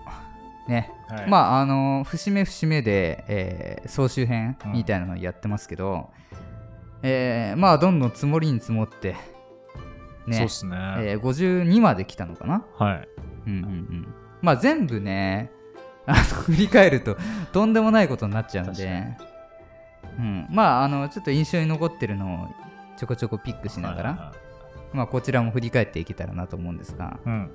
[0.68, 6.10] ね、はい、まああの節目節目で、えー総集編みたいなのやってますけど、
[7.02, 9.16] えーまあどんどん積もりに積もって
[10.26, 10.36] ね。
[10.36, 12.64] そうっすね、えー52まで来たのかな？
[12.76, 13.08] はい。
[13.46, 14.14] うんうんうん。
[14.42, 15.50] まあ全部ね
[16.06, 17.16] あの振り返ると
[17.52, 19.16] とんでもないことになっちゃうんで、
[20.18, 22.48] うん、まああのちょっと印象に残ってるのを
[22.98, 24.32] ちょこちょこピックしながら、はいは
[24.92, 24.96] い。
[24.96, 27.18] まあこちらも振り返っていけたらなと思うんですが。
[27.24, 27.50] うん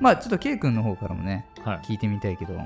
[0.00, 1.78] まあちょっと K 君の方からもねはい。
[1.78, 2.58] 聞いてみたいけど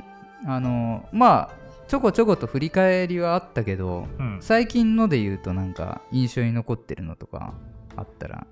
[0.47, 1.51] あのまあ
[1.89, 7.55] ちょこちょこと振り返りはあったけどうん、最近ので言うとなんか印象に残ってるのとか
[7.97, 8.47] あったら？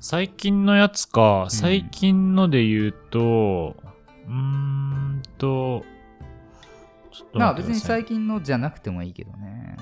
[0.00, 1.46] 最近のやつか。
[1.48, 3.76] 最近ので言うと
[4.26, 5.84] うーんと
[7.10, 8.00] ちょっとまあ別に待ってください。
[8.02, 9.76] 最近のじゃなくてもいいけどね。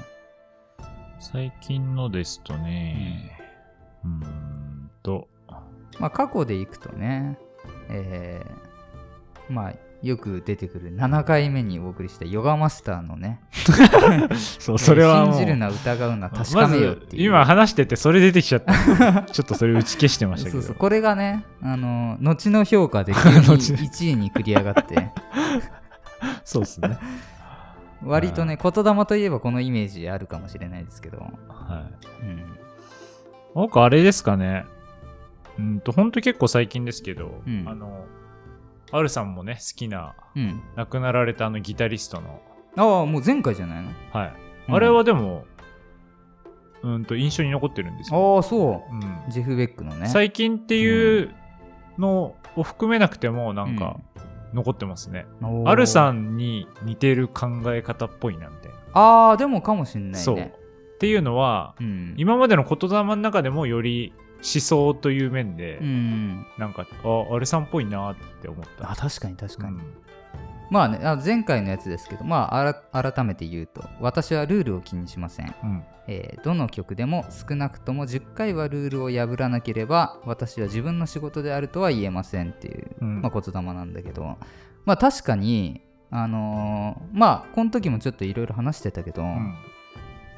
[1.21, 3.39] 最近のですとね。
[4.05, 5.29] うーんと。
[5.99, 7.39] まあ過去でいくとね
[7.89, 8.67] えー
[9.49, 13.41] まあよく出てくる7回目にお送りしたヨガマスターのね。
[14.59, 19.23] そうそれは信じるな疑うな確まかめよっずていう、今話しててそれ出てきちゃった。
[19.33, 20.63] ちょっとそれ打ち消してましたけど。
[20.63, 25.11] そうそうこれがねあの後の評価で急に 後1位に繰り上がって。
[26.45, 26.99] そうですね。
[28.05, 31.19] 割とね言霊といえばこのイメージあるかもしれないですけど、
[31.49, 31.85] は
[32.23, 32.25] い。
[32.25, 32.43] うん、
[33.55, 34.67] 僕あれですかね
[35.59, 37.65] うんと本当結構最近ですけど、うん。
[37.67, 38.05] あの
[38.93, 42.41] アルさんもね好きなうん、亡くなられたあのギタリストの。
[42.77, 43.91] ああもう前回じゃないの？
[44.13, 44.33] はい、
[44.69, 44.75] うん。
[44.75, 45.45] あれはでも
[46.83, 48.95] うんと印象に残ってるんですよ、ああそう。
[48.95, 48.99] ん。
[48.99, 50.09] うジェフ・ベックのね。
[50.09, 51.35] 最近っていう
[51.99, 53.97] のを含めなくてもなんか
[54.53, 55.27] 残ってますね、
[55.65, 60.25] アルさんんに似てる考え方っぽいなみたいな、ああでもかもしんないね。
[60.25, 60.39] そう。
[60.39, 64.26] っていうのは、うん、今までの言霊の中でもより思
[64.61, 66.47] 想という面で、うん。
[66.59, 68.91] なんかあアルさんっぽいなって思った。
[68.91, 69.83] あ確かに確かに、うん。
[70.71, 75.85] まあねあ前回のやつですけどまああら改めて言うと私はルールを気にしません、うん。
[76.09, 83.23] えーどの曲でも少なくとも10回はルールを破らなければ私は自分の仕事であるとは言えませんっていう、うん。
[83.23, 84.37] まあ、言霊なんだけど。
[84.85, 85.81] まあ確かに
[86.11, 89.57] あのーまあこの時もちょっといろいろ話してたけど、うん。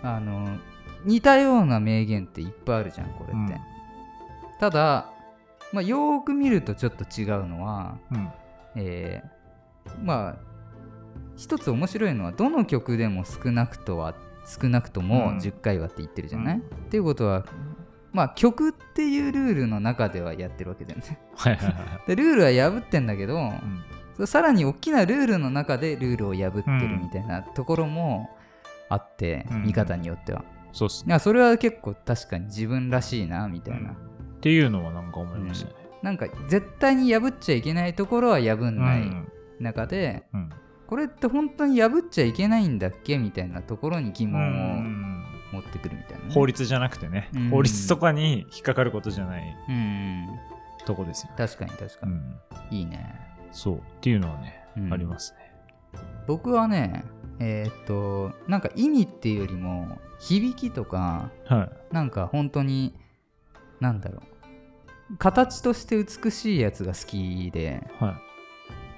[0.03, 0.59] あのー
[1.05, 3.78] 似たような名言っていっぱいあるじゃんこれって、うん
[4.59, 5.11] ただ、
[5.73, 8.31] まあ、よーく見るとちょっと違うのはうん。
[8.77, 9.39] えー
[10.03, 10.37] まあ
[11.37, 17.45] 一つ面白いのはどの曲でも少なくとは少なくともうん10回はって言ってるじゃない、うんっていうことは
[18.13, 21.19] まあ曲っていうルールの中ではやってるわけだよね。
[22.07, 24.27] でルールは破ってんだけど、うん。
[24.27, 28.31] さらに大きなルールの中でルールを破ってるうんみたいなところも
[28.89, 31.11] あって、うん見方によっては、そうっすね。
[31.11, 33.95] いやそれは結構確かに自分らしいなみたいな、
[34.39, 35.75] っていうのはなんか思いましたね。
[36.03, 38.79] なんか絶対に破っちゃいけないところは破んうん。
[38.79, 39.11] ない
[39.61, 40.51] 中で、うん。
[40.87, 44.41] これって本当に破っちゃいけないんだっけみたいなところに疑う問
[44.79, 50.27] をん持ってくるみたいなね、法律じゃなくてね、うん法律とかに引っかかることじゃないうん
[50.87, 51.35] とこですよね。
[51.37, 52.39] 確かに確かに、うん。
[52.71, 53.15] いいね、
[53.51, 53.77] そう。
[53.79, 56.01] っていうのはね、うんありますね。
[56.27, 57.05] 僕はね
[57.41, 61.95] えーっとなんか意味っていうよりも響きとかはい。
[61.95, 62.95] なんか本当に
[63.81, 64.23] なんだろ
[65.11, 65.17] う。
[65.17, 68.21] 形として美しいやつが好きで,、は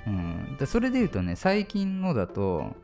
[0.07, 2.74] うん、でそれで言うとね最近のだと、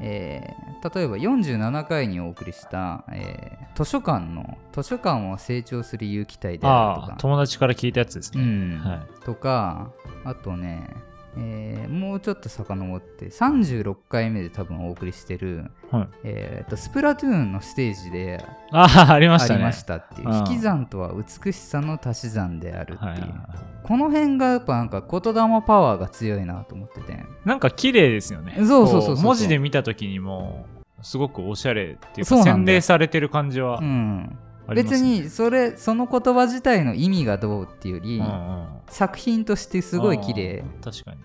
[0.00, 6.58] えー例えば47回にお送りした、えー図書館の図書館は成長する有機体い。
[6.58, 7.16] であるとか。
[7.18, 8.44] 友達から聞いたやつですうね。
[8.44, 8.78] ん。
[8.80, 9.90] はとか
[10.24, 10.88] あとね、
[11.36, 15.96] えーもうちょっと遡って36回目で多分お送りしてる、い。
[15.96, 16.08] はい。
[16.24, 19.54] えーとスプラトゥーンのステージでありましたね。
[19.56, 23.38] ありましたっていううん引き算とは美しさの足し算であるっていう、はいはいはい。
[23.82, 28.54] この辺がやっぱなんか言霊パワーが強いなと思っててなんか綺麗ですよね。
[28.58, 30.66] そうそうそう文字で見た時にも、
[31.02, 34.38] すごくおしゃれっていうか、洗練されてる感じはうん
[34.68, 35.22] 別ね。
[35.22, 41.18] にそれその言葉自体の意味がどうっていうより、うんうん、作品としてすごい綺麗確かに。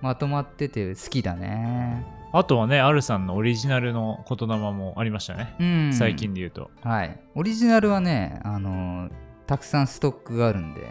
[0.00, 5.54] まとまってて好きだねあとはね、アルさんのオリジナルの言霊もありましたね。
[5.58, 6.70] うん最近で言うと。
[6.82, 9.10] はいオリジナルはねあのー
[9.48, 10.82] たくさんストックがあるんで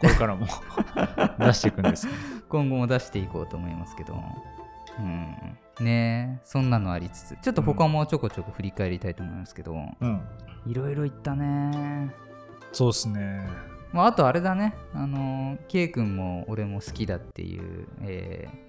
[0.00, 0.46] これからも
[1.40, 2.18] 出していくんですけど。
[2.48, 4.22] 今後も出していこうと思いますけど
[4.98, 10.22] うんねえそんなのありつつちょっと他もちょこちょこ振り返りたいと思いますけど、うん。
[10.66, 12.14] いろいろ言ったね
[12.72, 13.46] そうっすね。
[13.92, 18.66] まあ、あとあれだね、あのー、K 君も俺も好きだっていう、えー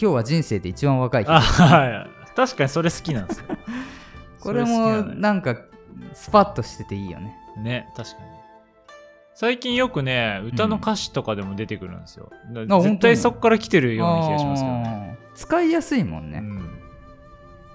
[0.00, 2.34] 今日は人生で一番若い日あ、はい。
[2.36, 3.46] 確かにそれ好きなんですよ。
[4.38, 5.56] これもなんか
[6.12, 7.36] スパッとしてていいよね。
[7.60, 8.37] ね、確かに。
[9.40, 12.28] 最近よくね、歌の歌詞とかでも出てくるんですよ。
[12.48, 15.18] だからあ絶対そこから来てるような気がしますけどね。
[15.36, 16.40] 使いやすいもんね。
[16.40, 16.80] うん。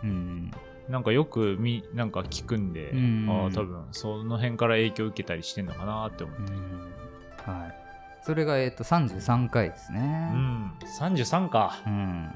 [0.04, 0.52] うん。
[0.90, 6.52] なんかよくみなんか聞くんで、うんああ多分その辺から影響を受けたりしてんのかなって思って。
[6.52, 7.76] うんはい。
[8.24, 10.02] それが、えっ、と、33回ですうね。
[10.02, 11.82] ん、33か。
[11.88, 12.30] うん。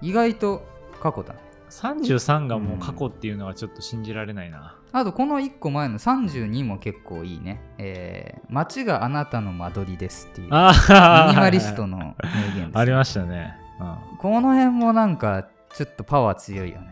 [0.00, 0.66] 意外と
[1.02, 1.40] 過去だね。
[1.72, 4.76] 33がもう過去っていうのはちょっと信じられないな。
[4.92, 7.62] あと、この1個前の32も結構いいね。
[7.78, 10.48] えー、街があなたの間取りですっていう。
[10.50, 12.14] あミニマリストの名
[12.54, 13.54] 言です、ありましたね。
[13.80, 16.88] うん、この辺もなんか、ちょっとパワー強いよね。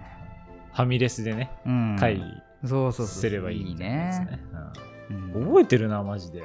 [0.72, 1.96] ファミレスでね、うん。
[2.00, 2.22] 会議
[2.66, 3.20] そうそうそう。
[3.20, 3.76] すればいいね。
[3.76, 4.40] ね。
[5.10, 6.42] うんうん覚えてるな、マジで。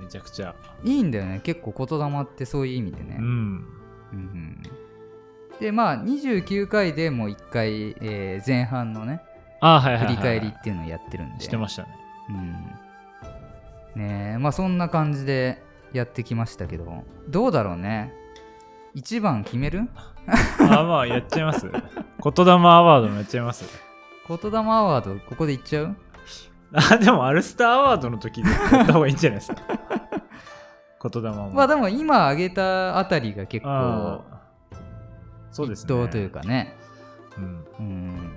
[0.00, 0.54] めちゃくちゃ。
[0.84, 1.40] いいんだよね。
[1.42, 3.16] 結構言霊ってそういう意味でね。
[3.18, 3.24] うん。
[3.24, 3.66] うん
[4.12, 4.62] うん
[5.60, 9.20] で、まあ、29回でもう1回、えー前半のね、
[9.60, 11.44] あはいはいはい、振り返りっていうのをやってるんで。
[11.44, 11.88] してましたね。
[12.30, 14.02] うん。
[14.02, 18.12] ねえ、まあそんな感じでやってきましたけど、どうだろうね。
[18.96, 19.88] 1番決める？
[20.60, 21.66] あまあ、やっちゃいます。
[21.70, 21.80] 言
[22.46, 23.64] 霊アワードもやっちゃいます。
[24.28, 25.96] 言霊アワード、ここでいっちゃう？
[26.92, 29.62] あ、でも、アルスターアワードの時でやった方がいいんじゃないですか。
[31.10, 31.50] 言霊も。
[31.50, 34.24] まあでも今挙げたあたりが結構、
[35.54, 35.84] そうですね。
[35.84, 36.74] 一等というかね、
[37.38, 37.64] うん。
[37.78, 38.32] うん、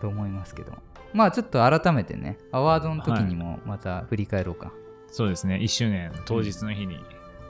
[0.00, 0.72] と思いますけど。
[1.12, 4.72] まあちょっと改めてね、アワードの時にもまた振り返ろうか。
[5.12, 5.56] そうですね。
[5.56, 6.98] 1周年当日の日に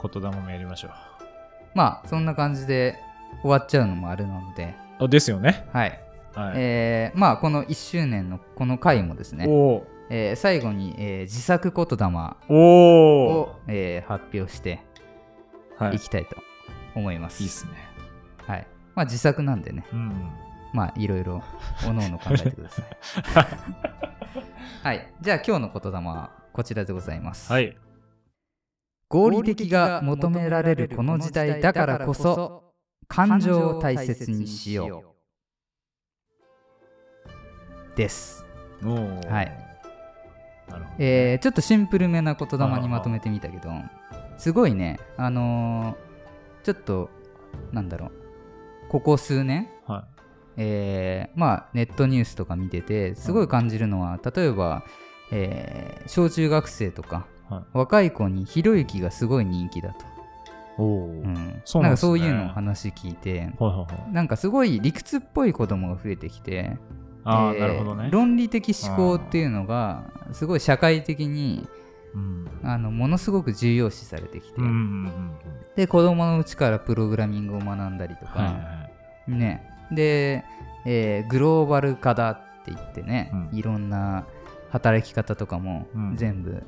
[0.01, 0.91] 言霊もやりましょう。
[1.73, 2.95] まあそんな感じで
[3.41, 5.67] 終わっちゃうのもあれなので、あですよね。
[5.73, 5.99] はい。
[6.35, 6.53] はい。
[6.57, 9.45] えーまあこの1周年のこの回もですね、
[10.09, 14.81] えー最後に、えー自作言霊おを、えー発表して
[15.93, 15.97] い。
[15.97, 16.35] きたいと
[16.93, 17.41] 思います。
[17.41, 17.71] いいっすね。
[18.45, 18.67] はい。
[18.95, 20.31] まあ自作なんでね、うん。
[20.73, 21.43] まあいろいろ
[21.87, 22.85] おのおの考えてください。
[24.83, 25.13] はい。
[25.21, 27.51] じゃあ今日の言霊はこちらでございます。
[27.51, 27.77] はい。
[29.09, 32.73] 合理的が求められるこの時代だからこそ
[33.07, 35.13] 感情を大切にしよ
[37.95, 38.43] うです
[39.27, 39.51] はい。
[40.97, 43.69] えーちょっとシンプルめな言霊にまとめてみたけど
[44.37, 47.11] すごいねあのーちょっと
[47.71, 48.24] なんだろう
[48.89, 50.05] ここ数年は
[50.57, 54.83] えーまあネットニュースとか見ててすごい感じるのは、例えば、
[55.31, 57.53] えー小中学生とかい。
[57.53, 57.63] はい。
[57.73, 60.05] 若い子にひろゆきがすごい人気だと、
[60.77, 64.13] おお、うはいんそうなんかそういうのを話聞いてはいはい。
[64.13, 66.77] なんかすごい理屈っぽい子供が増えてきて
[67.23, 68.09] あなるほどね。
[68.11, 71.67] 論理的思考っていうのがすごい社会的に
[72.15, 72.47] うん。
[72.63, 74.73] あのものすごく重要視されてきて、うんうんう
[75.09, 75.31] ん
[75.75, 78.31] で子供のうちからプログラミングを学んだりとうん。
[78.31, 78.89] か、はいは
[79.27, 79.31] い。
[79.31, 80.45] ねで、
[80.85, 84.25] えーグローバル化だって言ってね、うんいろんな
[84.69, 86.63] 働き方とかもうん全部、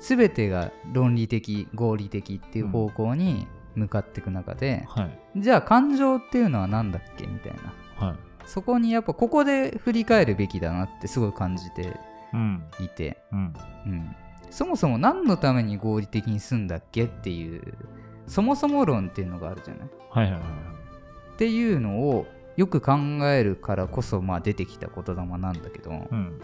[0.00, 5.20] 全てが論理的合理的っていう方向に向かっていく中で、はい。
[5.36, 7.52] じゃあ感情っていうのは何だっけみたい
[7.98, 8.16] なはい。
[8.46, 11.94] そこにやっぱここで振り返るべきだなってすごい感じて
[12.32, 12.64] うん。
[12.80, 13.52] いて、うん。
[13.86, 14.16] うん、
[14.50, 17.74] そもそも何のために合理的にすんだっけっていう
[18.26, 19.88] そもそも論っていうのがあるじゃない？
[20.10, 20.40] はいはいはい。
[21.34, 22.26] っていうのを
[22.56, 22.92] よく考
[23.28, 26.40] えるからこそまあ出てきた言霊なんだけど、うん。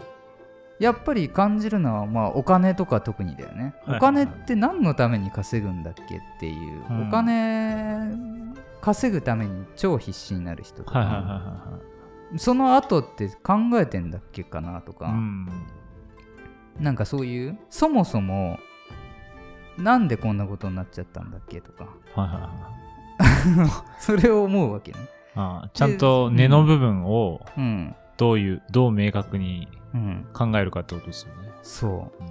[0.79, 8.13] やっぱり感じるのはまあお金とか特にだよね、はいお金って何のために稼ぐんだっけっていう、うんお金
[8.81, 11.79] 稼ぐために超必死になる人とか、はいはいはいは
[12.37, 15.09] その後って考えてんだっけかなとか、い。
[15.09, 15.49] うん。
[16.79, 18.59] なんかそういうそもそも
[19.77, 21.87] なんでこんなことになっちゃったんだっけとか。
[23.99, 24.97] それを思うわけね
[25.35, 31.49] ああちゃんと根の部分をうんどういう、どう明確にうん考えるかってことですよね。
[31.63, 32.23] そう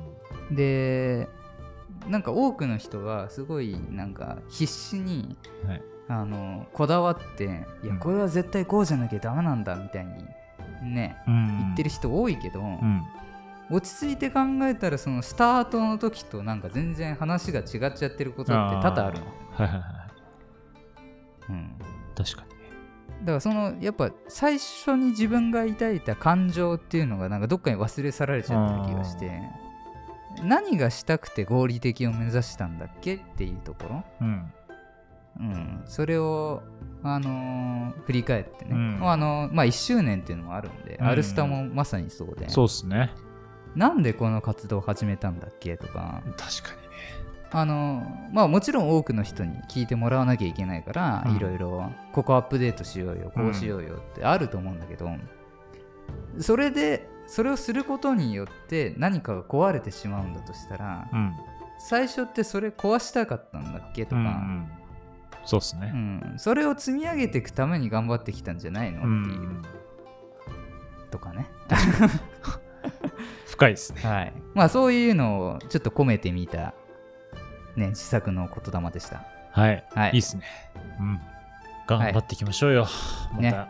[0.50, 1.28] うんで
[2.08, 5.36] なんか多くの人がすごいなんか必死に
[5.66, 5.82] はい。
[6.06, 7.44] あのこだわって
[7.82, 10.06] いやうんこれは絶対こうじゃなきゃダメなんだみたい
[10.82, 11.58] にねうん。
[11.60, 13.02] 言ってる人多いけど、うん。
[13.70, 19.82] 落ち着いて考えたらそのスタートの時となんか全然話が違っちゃってることって多々あるの、はいはいはい。
[21.50, 21.70] うん、
[22.14, 22.54] 確かに。
[23.20, 29.40] だからそのやっぱ最初に自分が抱いた感情っていうのがなんかどっかに忘れ去られちゃってる気がして
[30.42, 34.04] 何がしたくて合理的を目指したんだっけっていうところ？
[34.20, 34.52] うん。
[35.36, 36.62] うん、それを、
[37.02, 39.00] あのー振り返ってね、うん。
[39.00, 41.06] まああのまあ、1周年っていうのもあるんで、うん。
[41.06, 42.48] アルスタもまさにそうで。
[42.48, 43.10] そうっすね。
[43.76, 46.94] なんでこの活動を始めたんだっけとか、確かにね。
[47.50, 55.08] あのーまあ、もちろん多くの人に聞いてもらわなきゃいけないから、うんいろいろここアップデートしようよこうしようよってあると思うんだけど、
[56.40, 61.32] それでそれをすることによって何かが壊れてしまうんだとしたら、うん。
[61.78, 64.68] 最初ってそれ壊したかったんだっけとか、うんうん。
[65.44, 65.90] そうっすね。
[65.92, 69.62] うん、それを積み上げていくために頑張ってきたんじゃないのってういう、ん。
[71.10, 71.46] とかね。
[73.54, 74.00] 深いですね。
[74.02, 74.32] はい。
[74.52, 76.74] まあそういうのをちょっと込めてみた、
[77.76, 79.24] ね、自作の言霊でした。
[79.52, 79.84] はい。
[79.94, 80.42] はいいいっすね。
[80.98, 81.20] うん。
[81.86, 82.86] 頑張っていきましょうよ。
[83.32, 83.68] まねた。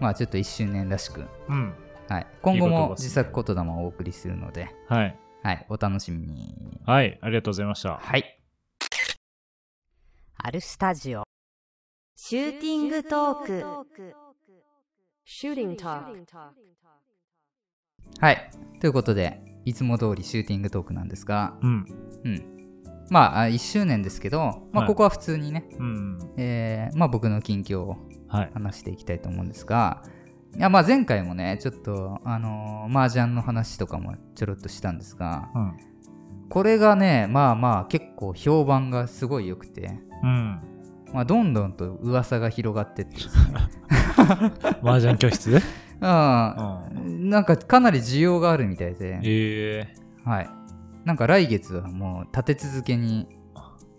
[0.00, 1.74] まあちょっと1周年らしく、うん。
[2.08, 5.18] はい、今後も自作言霊をお送りするので、はい。
[5.42, 6.80] はい、お楽しみに。
[6.84, 7.18] はい。
[7.22, 7.96] ありがとうございました。
[7.96, 8.38] はい。
[10.36, 11.24] アルスタジオ
[12.14, 13.64] シューティングトーク
[15.26, 16.04] Shooting talk.
[18.20, 18.50] はい。
[18.80, 21.86] ということで、いつも通りシューティングトークなんですが、うん。
[22.24, 22.44] うん。
[23.10, 26.18] まあ、1周年ですけど、まあ、はいここは普通にね、うん。
[26.36, 27.96] えーまあ、僕の近況を
[28.28, 28.50] はい。
[28.54, 30.02] 話していきたいと思うんですが、
[30.56, 35.76] いやまあ前回もね、ちょっと、あのー、麻雀の話とかもちょろっとしたんですが、うん。
[36.48, 40.60] これがね、まあまあ結構評判がすごい良くて、うん。
[41.12, 43.20] まあ、どんどんと噂が広がってってね、
[44.82, 45.60] 麻雀教室？
[46.00, 49.94] なんかかなり需要があるみたいで、ええ
[50.24, 50.50] はい。
[51.04, 53.28] なんか来月はもう立て続けに、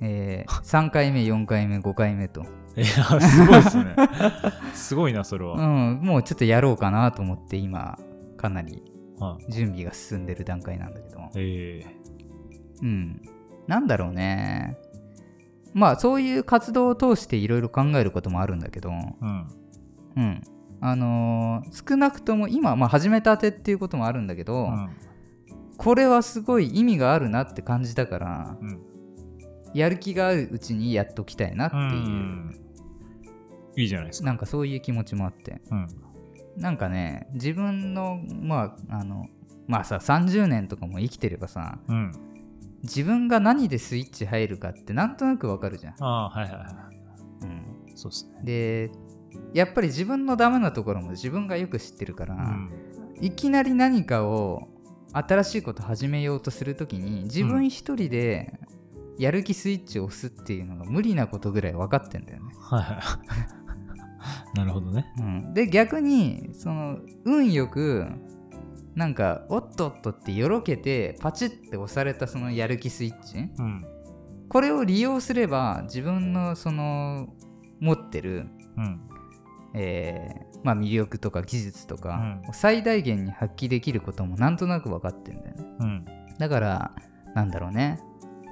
[0.02, 2.42] えー3回目、4回目、5回目と、
[2.76, 2.86] いや、
[3.22, 3.96] すごいっすね。
[4.74, 5.58] すごいな、それうは。
[5.66, 7.98] ん、もうちょっとやろうかなと思って今、
[8.38, 8.84] かなり
[9.20, 11.96] はい準備が進んでる段階なんだけど、ええ
[12.84, 13.22] うん。
[13.68, 14.78] なんだろうね。
[15.74, 19.48] まあそういう活動を通していろいろ考えることもあるんだけど、うん。
[20.18, 20.42] うん。
[20.80, 24.90] あのー少なくとも今、まあ始めたてっていうこともあるんだけど、うん。
[25.78, 28.82] これはすごい意味があるなって感じたから、うん。
[29.74, 32.64] やる気があるうちにやっときたいなっていう、うん
[33.78, 34.26] いいじゃないですか。
[34.26, 35.88] なんかそういう気持ちもあって、うん。
[36.58, 39.28] なんかね、自分の、まあ、あの、
[39.68, 42.12] まあさ、30年とかも生きてればさ、うん。
[42.82, 45.96] 自分が何でスイッチ入るかってなんとなくわかるじゃん。
[46.00, 47.46] ああ、はいはいはい。
[47.46, 48.42] うん、そうですね。
[48.44, 48.92] で
[49.54, 52.72] やっぱり自分のダメなところも自分がよく知ってるから、うん。
[53.20, 54.68] いきなり何かを
[55.14, 58.60] 新しいこと始めようとするときに自分一人で
[59.18, 62.54] やる気スイッチを押すっていうのが無理なことぐらい分かってんだよね。
[62.60, 62.98] はいはい。
[64.56, 65.12] なるほどね。
[65.20, 68.06] うん、で逆にその運よく
[68.96, 73.86] なんかおっとっとってよろけてパチッて押されたそのやる気スイッチうん。
[74.50, 77.34] これを利用すれば自分のその
[77.80, 78.48] 持ってる、
[78.78, 79.02] うん。
[79.74, 86.06] えーまあ、魅力とか技術とか最大限に発揮できることもなんとなく分かってんだよねうん。
[86.40, 86.92] だから
[87.36, 88.00] なんだろうね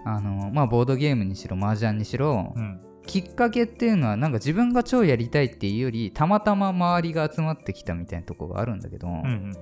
[0.06, 2.80] あのまあボードゲームにしろ麻雀にしろ、うん。
[3.08, 9.54] きっかけっていうのはなんか自分が超やりたいっていうよりたまたま周りが集まってきたみたいなとこがあるんだけど、うん。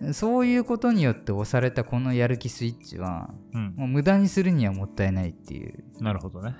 [0.00, 0.14] うん。
[0.14, 3.74] そういうことによって押されたこのやる気スイッチはうん。
[3.76, 6.54] もう無駄にするにはもったいないっていうなるほどね。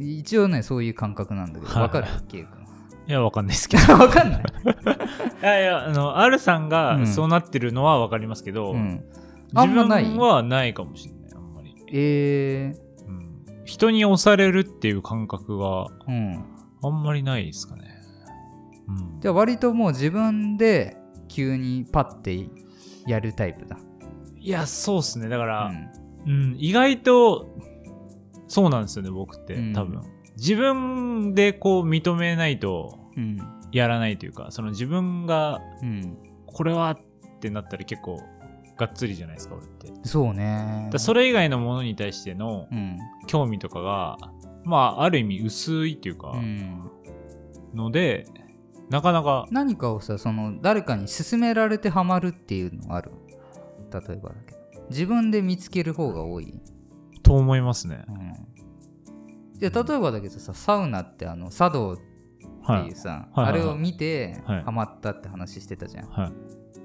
[0.00, 2.06] 一応ねそういう感覚なんだけどはいわかる？
[2.28, 2.61] ケイ君
[3.08, 3.94] いや、わかんないですけど。
[3.98, 4.42] わかんない、
[5.42, 9.04] いやいや、あの、R さんうがんそうなってるのはわかりますけど、うん、
[9.54, 9.88] あ自分
[10.18, 10.74] はない？
[10.74, 11.74] かもしれない、あんまり。
[11.92, 12.74] え
[13.06, 13.42] うん。
[13.64, 16.44] 人に押されるっていう感覚がーうん、
[16.82, 17.82] あんまりないですかね。
[18.88, 19.20] うん。
[19.20, 20.96] じゃあ割ともう自分で
[21.28, 22.48] 急にパッて
[23.06, 23.76] やるタイプだ、
[24.38, 25.28] いや、そうっすね。
[25.28, 25.88] だかうら、ん
[26.26, 27.56] うん、意外と、
[28.46, 30.00] そうなんですよね、僕って、うん多分。
[30.42, 33.38] 自分でこう認めないとうん。
[33.70, 36.98] やらないというか、その自分がうん、これはっ
[37.40, 38.20] てなったら結構
[38.76, 39.90] がっつりじゃないですか、俺って。
[40.02, 40.90] そうね。
[40.92, 42.98] らそれ以外のものに対してのうん。
[43.26, 44.18] 興味とかが、
[44.64, 46.90] まあ、ある意味薄いっていうかう、ん、
[47.72, 48.26] ので、
[48.90, 53.12] なかなか、何かをさその誰かに勧められてハマるっていうのある？
[53.90, 54.86] 例えばだけど。
[54.90, 56.60] 自分で見つける方が多い、
[57.22, 58.04] と思いますね。
[58.06, 58.12] う。
[58.12, 58.32] ん、
[59.70, 62.02] 例えばだけどさサウナってあの茶道って
[62.64, 62.94] はいいう。
[62.94, 66.32] さ、はいはいはいあれを見てはいハマったって話してたじゃん、はい。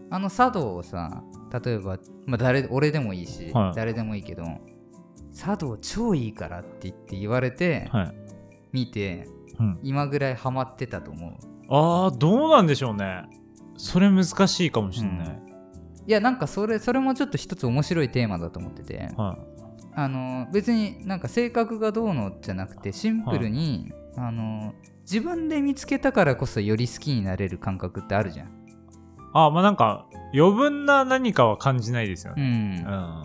[0.09, 1.23] あの茶道をさ
[1.63, 4.45] 例えば、まあ、誰俺でもいいし、はい誰でもいいけど
[5.33, 8.13] 茶道超いいからって言って言われて、はい。
[8.71, 9.27] 見て
[9.59, 11.33] うん、今ぐらいハマってたと思う
[11.69, 13.23] ああ、どうなんでしょうね。
[13.75, 15.41] それ難しいかもしれない。
[16.07, 19.37] いやなんかそれそれもちょっと一つ面白いテーマだと思ってては
[19.97, 28.45] あの別になんか性格がどうのじゃなくてシンプルに、あの自分で見つけたからこそより好きになれる感覚ってあるじゃん。
[28.45, 28.49] い。
[29.33, 32.47] あまあなんか、余分な何かは感じないですようね。
[32.47, 33.23] んうん。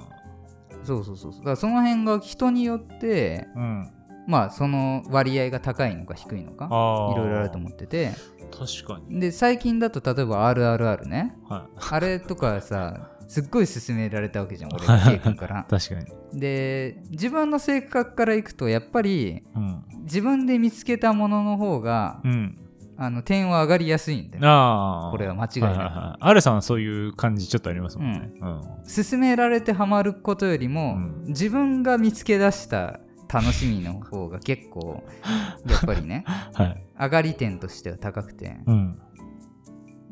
[0.83, 3.91] そうそうそうそうだからその辺が人によってうん。
[4.27, 6.67] まあその割合が高いのか低いのか。
[7.13, 8.13] いろいろあると思ってて
[8.51, 9.21] 確かに。
[9.21, 15.65] で最近だと例えば RRR ねはあれとかさすっごい勧められたわけじゃん 俺 K 君からい。
[15.71, 16.01] 確か
[16.35, 16.39] に。
[16.39, 19.85] で自分の性格からいくとやっぱりうん。
[20.03, 22.59] 自分で見つけたものの方が、うん。
[22.99, 25.11] あの点は上がりやすいんだよああ。
[25.11, 26.43] これは間違いないはいはいはい。
[26.43, 28.31] さんはそういう感じちょっとありますもんね。
[28.39, 28.61] うん。
[28.87, 33.01] 勧められてハマることよりも、うん自分が見つけ出した
[33.33, 35.03] 楽しみの方が結構
[35.67, 36.85] やっぱりねはい。
[37.01, 38.99] 上がり点としては高くてうん。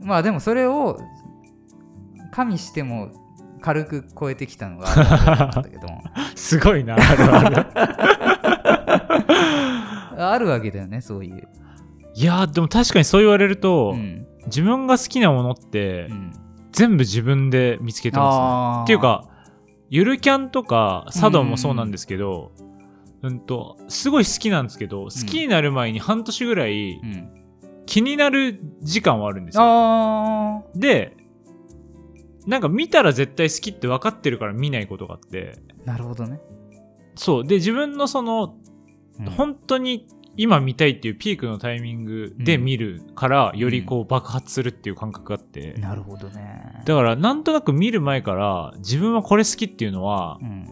[0.03, 0.99] まあでもそれを
[2.31, 3.11] 加味しても
[3.61, 4.87] 軽く超えてきたのが
[5.59, 5.89] あるけど
[6.35, 7.66] すごいな、あるある。
[10.22, 11.49] あるわけだよねそういう、
[12.14, 14.26] いやーでも確かにそう言われると、うん。
[14.47, 16.33] 自分が好きなものって、うん。
[16.72, 18.39] 全部自分で見つけてます
[18.81, 18.85] ね。
[18.85, 19.24] っていうか、
[19.89, 22.53] ゆるキャンとか、茶道もそうなんですけど、
[23.22, 23.41] うん。
[23.41, 27.31] と、すごい好きなんですけど、好きになる前に半年ぐらいうん。
[27.87, 29.64] 気になる時間はあるんですよ。
[29.64, 31.16] あで、
[32.51, 36.41] なんか見たら絶対好きって分かってるから見ないことがあって、ーなるほどね、
[37.15, 37.47] そう。
[37.47, 38.57] で、自分のその、
[39.21, 39.27] うん。
[39.27, 46.83] 本当に今見たいっていうピークのタイミングで見るから、よりこう爆発するっていう感覚があって、なるほどね。
[46.85, 50.67] だからなんとなく見る前から自分はこれ好きっていうのはうん。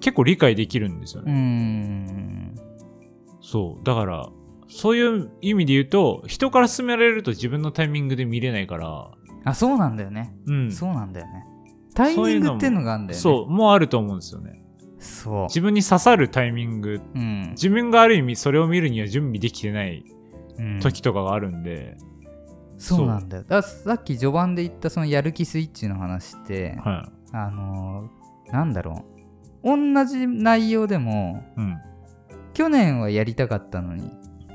[0.00, 1.32] 結構理解できるんですよね。
[1.32, 2.54] ん。
[3.42, 3.84] そう。
[3.84, 4.30] だから、
[4.68, 9.10] そういう意味で言うと、人から勧められると自分のタイミングで見れないから、
[9.44, 10.72] あそうなんだよね、うん。
[10.72, 11.46] そうなんだよね。
[11.94, 13.20] タイミングっていうのがあるんだよね。
[13.20, 14.62] そう、もうあると思うんですよね。
[14.98, 15.42] そう。
[15.44, 17.50] 自分に刺さるタイミング、うん。
[17.50, 20.04] 自分がある意味それを見るには準備できてない
[20.58, 20.80] うん。
[20.80, 21.96] 時とかがあるんで、
[22.78, 23.44] そうなんだよ。
[23.44, 29.04] ださっき序盤で言ったそのやる気スイッチの話ってはあのーなんだろ
[29.64, 29.68] う。
[29.76, 31.60] 同じ内容でもい。
[31.60, 31.78] うん。
[32.54, 34.10] 去年はやりたかったのに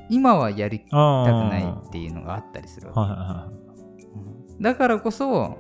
[0.10, 0.94] 今はやりたく。
[0.94, 3.00] ないっていうのがあったりするわけ。
[3.00, 3.52] はいは
[4.62, 5.58] だからこそ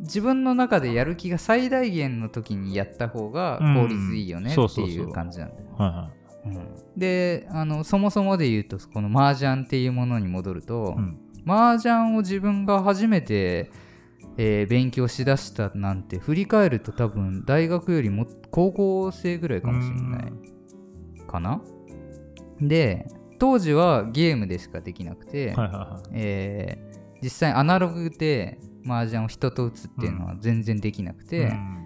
[0.00, 5.82] 自分の中でやる気が最大限の時にやった方が効率いいよねっていう感じなんだよ、い。
[5.82, 6.48] はいはい。
[6.48, 11.18] うん、であのそもそもで言うとこの麻雀っていうものに戻ると、うん。
[11.46, 13.70] 麻雀を自分が初めて、
[14.36, 20.32] えー勉強しだしたなんて振り返ると多分大学よりも高校生ぐらいかもしれない
[21.26, 21.62] かな？
[22.60, 23.06] で
[23.38, 26.10] 当時はゲームでしかできなくて、はいはいはい。
[26.12, 26.93] えー
[27.24, 31.80] 実際アナログで麻雀を人と打つっていうのは全然できなくて、うん。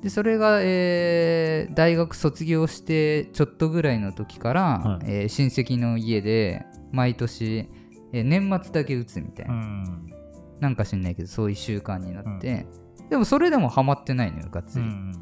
[0.00, 5.04] でそれが、えー大学卒業してちょっとぐらいの時から、はい。
[5.04, 7.68] えー親戚の家で毎年、
[8.14, 10.12] えー年末だけ打つみたいな、うん。
[10.60, 12.66] なんか知んないけどそういう習慣になって、
[13.10, 15.12] でもそれでもハマってないのよがっつり、うん。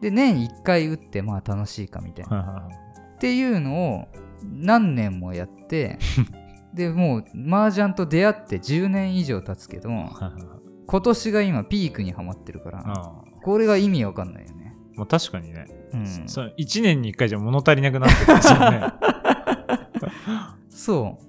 [0.00, 2.68] で年1回打ってまあ楽しいかみたいな。
[3.16, 4.08] っていうのを
[4.44, 5.98] 何年もやって
[6.78, 9.90] でもう麻雀と出会って10年以上経つけど。
[10.90, 13.12] 今年が今ピークにはまってるから。
[13.42, 15.66] これが意味わかんないよねまあ確かにね。
[15.92, 18.80] うんそう1年に1回じゃ物足りなくなってるんですよね。
[20.70, 21.24] そう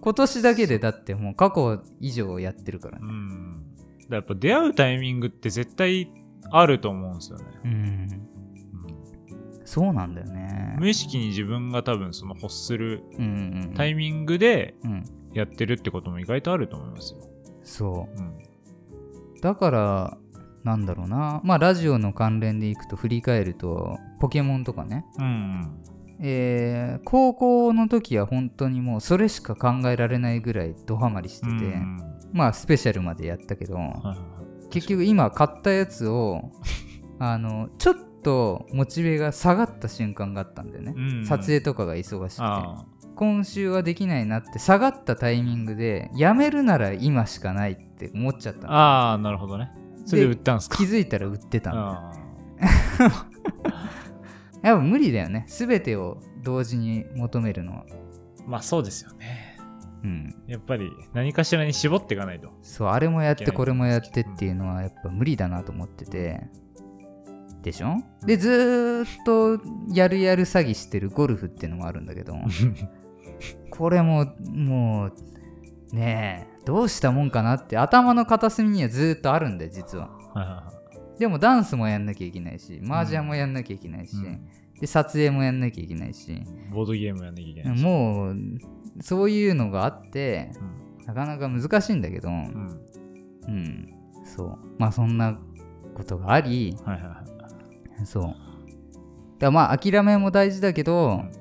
[0.00, 3.62] 今年だけでだってもう過去以上やってるからねうん。
[3.76, 6.10] だからやっぱ出会うタイミングって絶対
[6.50, 7.44] あると思うんですよね。
[7.64, 8.33] うんうん
[9.64, 10.76] そうなんだよね。
[10.78, 13.02] 無意識に自分が多分その欲する
[13.74, 15.04] タイミングでうん。
[15.34, 17.20] やってるってことも意外とあると思いますよ。
[17.64, 18.20] そう。
[18.22, 18.26] ん。
[18.28, 20.16] うだから
[20.62, 21.40] なんだろうな。
[21.44, 25.04] まあラジオの関連でいくと振り返るとポケモンとかね。
[25.18, 25.80] うん。
[26.20, 31.98] えー高校の時は本当にもうそれしか考えられないぐらいドハマりしてて、うん
[32.32, 34.68] まあスペシャルまでやったけど、はいはいはい。
[34.70, 36.52] 結局今買ったやつを
[37.18, 37.94] あのちょっ
[38.24, 41.24] とモチベが下がった瞬間があったんだよね、うん。
[41.24, 42.42] 撮影とかが忙しくて。
[42.42, 48.76] あ今週はできないなって下がったタイミングでやめるなら今しかないって思っちゃったあの。
[48.76, 49.70] ああ、なるほどね。
[50.04, 50.78] それで売ったんすか？
[50.78, 51.90] 気づいたら売ってたの。
[51.90, 52.12] あ
[54.62, 55.44] やっぱ無理だよね。
[55.48, 57.84] 全てを同時に求めるのは。
[57.86, 59.58] ーまあそうですよね。
[60.02, 60.34] うん。
[60.48, 62.48] やっぱり何かしらに絞っていかないと。
[62.62, 66.48] そうあれもやってこれもやってっていうのはやっぱ無理だなと思ってて
[67.64, 67.96] でしょ？
[68.26, 69.60] でずーっと
[69.92, 72.34] やるやる詐欺してるゴルフっていうのもあるんだけど
[73.70, 75.06] これもも
[75.92, 80.70] うねえどうしたもんかなって頭の片隅にはずーっとあるんだよ実は
[81.18, 84.40] でもダンスもやんなきゃいけないし麻雀もやんなきゃいけないし、うん
[84.80, 86.42] で撮影もやんなきゃいけないしい。
[86.72, 87.84] ボードゲームやんなきゃいけないし。
[87.84, 88.36] もう
[89.00, 90.50] そういうのがあって
[91.00, 92.80] うんなかなか難しいんだけど、うん。
[93.46, 93.94] うん、
[94.24, 94.58] そう。
[94.78, 95.38] まあそんな
[95.94, 97.24] ことがあり、はいはいはい。
[98.06, 98.36] そう。
[99.38, 101.32] だまあ諦めも大事だけど、ん。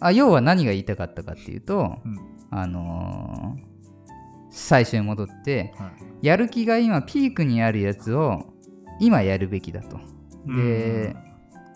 [0.00, 2.18] あ要は何が言いたかったかっていうと、うん。
[2.50, 3.72] あのー
[4.54, 5.86] 最初に戻って、は
[6.22, 6.26] い。
[6.26, 8.52] やる気が今ピークにあるやつを
[9.00, 9.98] 今やるべきだと。
[10.46, 11.16] で、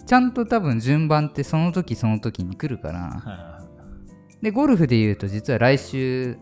[0.05, 3.57] ちゃんと多分順番ってその時その時に来るから、はい
[4.43, 6.39] で、ゴルフで言うと実は来週、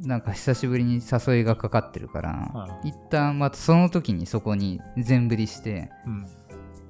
[0.00, 6.26] なんか久しぶりに誘いがかかってるから、は一旦またその時にそこに全振りしてうん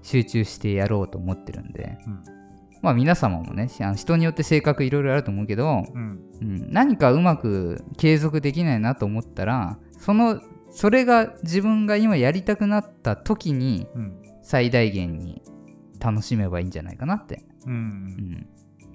[0.05, 1.99] 集中してやろうと思ってるんで。
[2.07, 2.23] うん。
[2.83, 6.21] まあ皆様もね人によって性格いろいろあると思うけど、うん。
[6.41, 10.41] うん、何かうまく継続できないなと思ったらその
[10.71, 14.21] それが自分が今やりたくなった時にうん。
[14.47, 15.41] 最大限に
[15.99, 17.77] 楽しめばいいんじゃないかなって、ううん。
[18.07, 18.47] ん、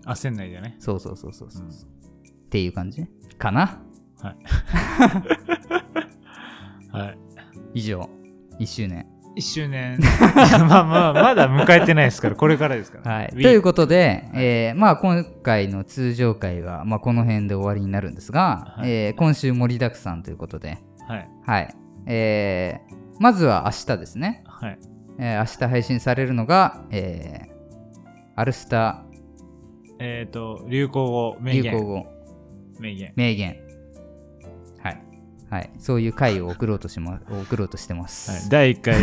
[0.05, 0.75] 焦んないでね。
[0.77, 1.71] そうそうそうそうそう、うん。
[1.71, 1.73] っ
[2.51, 3.03] ていう感じ
[3.39, 3.81] かな。
[4.21, 4.29] は
[7.09, 7.17] い。
[7.73, 8.07] 以上。
[8.59, 9.07] 1周年
[9.39, 9.97] 1周年。
[10.67, 13.11] まあまあまだ迎えてないですからこれからですから。
[13.11, 18.91] はい、ということで、えーまあ、今回の通常回は、まあ、この辺で終わりになるんですが、はい。
[18.91, 20.77] えー今週盛りだくさんということで、
[21.07, 21.29] はい。
[21.45, 21.75] はい。
[22.05, 24.79] えーまずは明日ですね、はい。
[25.19, 27.49] えー明日配信されるのが、えー
[28.35, 29.03] アルスタ
[29.99, 31.63] えっと流行語名言。
[31.63, 32.05] 流行語。
[32.79, 33.13] 名言。
[33.15, 33.68] 名言
[35.49, 38.09] はい、はい、そういう回を送ろうとしま送ろうとしてまはい。
[38.09, 38.95] す、 第1回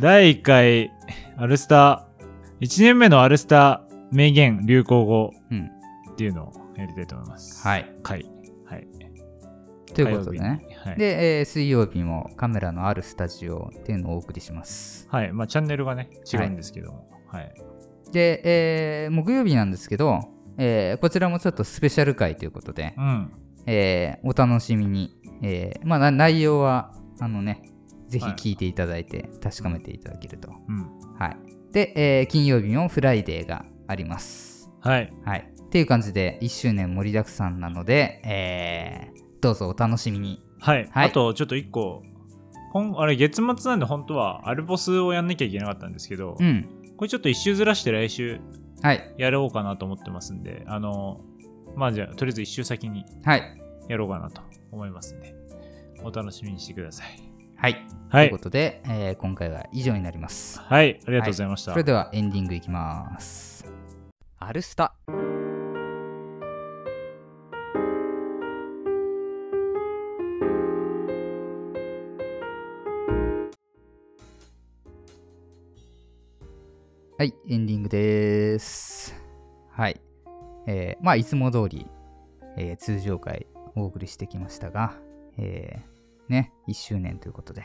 [0.00, 0.90] 第1回
[1.36, 5.70] アルスター1年目のアルスター名言流行語うん。
[6.12, 7.66] っていうのをやりたいと思います。
[7.66, 8.26] はい、回。
[8.66, 8.86] はい。
[9.94, 10.66] ということでね。
[10.84, 10.96] はい。
[10.98, 15.08] で、えー水曜日もカメラのあるスタジオっていうのをお送りします。
[15.10, 15.32] はい。
[15.32, 17.08] まあチャンネルがね違うんですけども。
[17.28, 17.54] はい。
[18.12, 18.42] で、
[19.04, 20.20] えー木曜日なんですけど、
[20.58, 23.32] えーこちらもちょっとスペシャル回ということで、うん。
[23.66, 27.62] えーお楽しみに、えーまあ、な内容はあのね
[28.08, 30.98] ぜひ聞いていただいて確かめていただけると、うん。
[31.18, 31.36] はい。
[31.72, 34.70] で、えー金曜日もフライデーがあります。
[34.80, 35.12] はい。
[35.24, 35.52] はい。
[35.62, 40.42] っていう感じで1周年盛りだくさんなので、えーどうぞお楽しみに。
[40.58, 41.08] はい、はい。
[41.08, 42.02] あとちょっと1個。
[42.72, 46.68] 今あれ月末なんで本当はアルボスをやんなきゃいけなかったんですけど、うん。
[46.96, 48.40] これちょっと一周ずらして来週
[48.82, 49.14] はい。
[49.18, 51.20] やろうかなと思ってますんで、あの、
[51.76, 53.04] まあじゃあ、とりあえず一周先に。
[53.24, 53.42] はい。
[53.90, 55.34] やろうかなと思いますんで、
[56.04, 57.08] お楽しみにしてください。
[57.56, 57.86] はい。
[58.08, 58.44] はいというこ。
[58.44, 60.60] とで、えー今回は以上になります。
[60.60, 61.72] はい、ありがとうございました。
[61.72, 63.66] それではエンディングいきます。
[64.38, 64.94] アルスタ。
[77.18, 79.14] はい、エンディングです。
[79.72, 80.00] はい。
[80.66, 81.86] えーまあ、いつも通り、
[82.56, 83.46] えー通常回
[83.80, 84.94] お送りしてきましたが、
[85.38, 87.64] えーね、1周年ということで、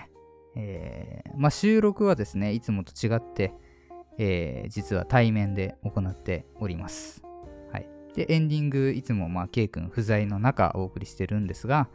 [0.55, 3.53] えーまあ、収録はですね、いつもと違って、
[4.17, 7.23] えー実は対面で行っております。
[7.71, 7.87] はい。
[8.15, 11.89] で、エンディング、いつも、まあ、K 君不在の中お送りしてるんですが、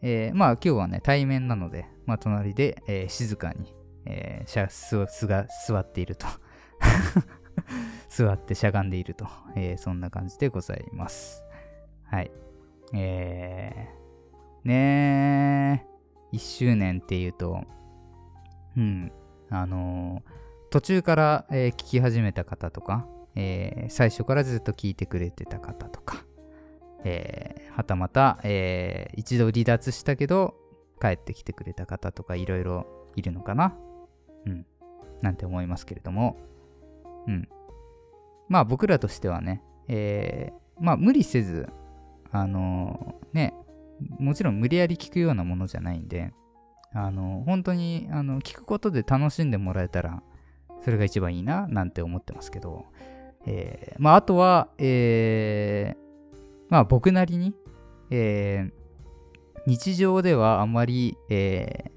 [0.00, 3.74] えーまあ、今日はね、対面なので、まあ、隣で、えー静かに、
[4.06, 6.26] えーしゃすすが座っていると。
[8.08, 11.44] 座ってしゃがんでいると、えーそんな感じでございます。
[12.04, 12.30] はい。
[12.92, 17.62] えー、ねー、1周年っていうと、
[18.76, 19.12] うん、
[19.50, 20.34] あのー
[20.70, 23.06] 途中から、えー聞き始めた方とか、
[23.36, 26.24] えー最初からずっと聞いてくれてた方とか、
[27.04, 30.54] えはたまた、え一度離脱したけど
[31.00, 33.76] 帰ってきてくれた方とかいろいろいるのかな？
[34.46, 34.66] うん。
[35.22, 36.36] なんて思いますけれども、
[37.28, 37.48] うん。
[38.48, 41.68] まあ僕らとしてはね、えまあ無理せず、
[42.34, 43.54] あのね、
[44.18, 46.32] もちろん無理やり聞くようなものじゃないんで、
[46.92, 50.20] あの本当にあの聞くことで楽しんでもらえたら、
[50.84, 52.86] それが一番いいな、なんて思ってますけど、
[53.46, 56.04] えーまああとは、えー
[56.70, 57.54] まあ僕なりに、
[58.10, 58.84] えー
[59.66, 61.94] 日常ではあまり、えー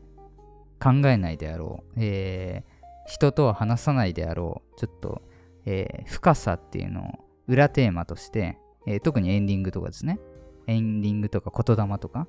[0.80, 2.78] 考えないであろう、えー
[3.08, 5.24] 人とは話さないであろう、ちょっと、
[5.66, 7.06] えー深さっていうのを
[7.48, 10.20] 裏テーマとして、えー特にエンディングとかですね、
[10.68, 12.28] エンディングとか言霊とか、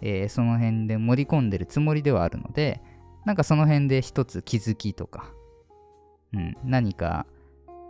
[0.00, 2.82] えーその辺で盛り込んでるつもりではあるので、
[3.24, 5.32] なんかその辺で一つ気づきとか、
[6.34, 7.26] うん、何か、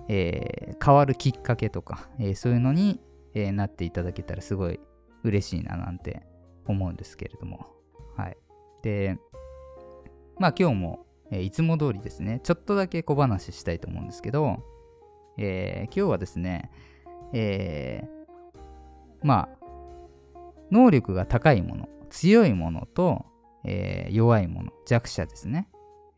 [0.09, 3.01] えー変わるきっかけとか、えーそういうのに、
[3.35, 4.79] えなっていただけたらすごい
[5.25, 6.23] 嬉しいななんて
[6.67, 7.67] 思うんですけれども。
[8.17, 8.37] はい。
[8.83, 9.19] で、
[10.39, 14.63] まあ今日も、えいつも通りですね、ちょっとだけ小話したいと思うんですけど、
[15.39, 16.71] え今日はですね、
[17.33, 18.14] えー
[19.25, 19.59] まあ、
[20.71, 23.25] 能力が高いもの、強いものと、
[23.65, 25.69] えー弱いもの、弱者ですね。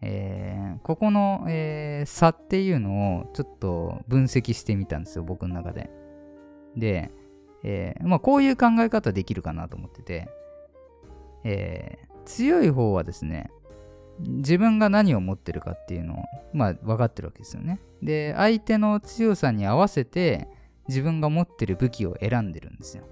[0.02, 5.88] えーここの、えー差っていうのをちょっと分析してみたんですよ、僕の中で。
[6.76, 7.12] で、
[7.62, 10.28] えーまあ、こういう考え方できるかなと思ってて、
[11.44, 13.50] え強い方はですね、
[14.18, 17.80] 自分が何を持ってるかっていうのを、まあ、分かってるわけですよね。
[18.02, 20.48] で、相手の強さに合わせて、
[20.88, 23.04] 自分が持ってる武器を選んでるんですよ。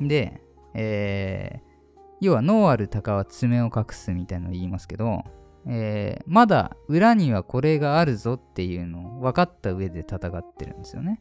[0.00, 0.40] で、
[0.74, 1.72] えー
[2.20, 5.24] 要は脳ある鷹は爪を隠すみたいなのを言いますけど、
[5.66, 11.20] えーまだ裏にはこれがあるぞっていうのを分かった上で戦ってるんですよね。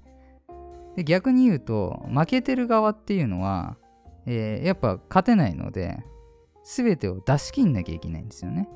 [0.96, 3.78] で逆に言うと負けてる側っていうのは、
[4.28, 6.04] えーやっぱ勝てないので
[6.64, 8.70] 全てを出し切んなきゃいけないんですよね。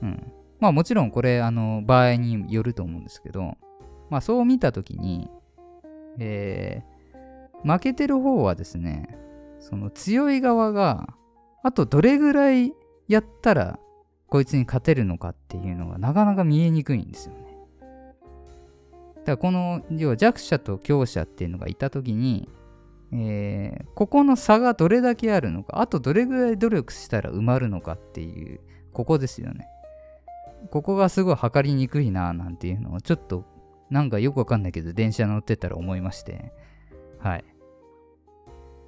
[0.00, 0.32] うん。
[0.58, 3.58] まあもちろんこれあの場合によると思うんですけど、
[4.10, 5.30] まあそう見たときに、
[6.18, 6.98] えー
[7.64, 9.18] 負けてる方はですね、
[9.60, 11.08] その強い側が
[11.62, 12.72] あとどれぐらい
[13.08, 13.78] やったら
[14.28, 17.40] こいつに勝てるのかっていうのがなかなか見えにくいんですよね。
[19.16, 22.48] だからこの要は弱者と強者っていうのがいた時に、
[23.12, 28.60] えーここの差がどれだけあるのかあとどれぐらい努力したら埋まるのかっていう
[28.92, 29.66] ここですよね。
[30.70, 33.44] ここがすごい測りにくいななんていうのをちょっと
[33.90, 36.52] なんかよくわかんないけど電車乗ってたら思いまして
[37.18, 37.44] はい。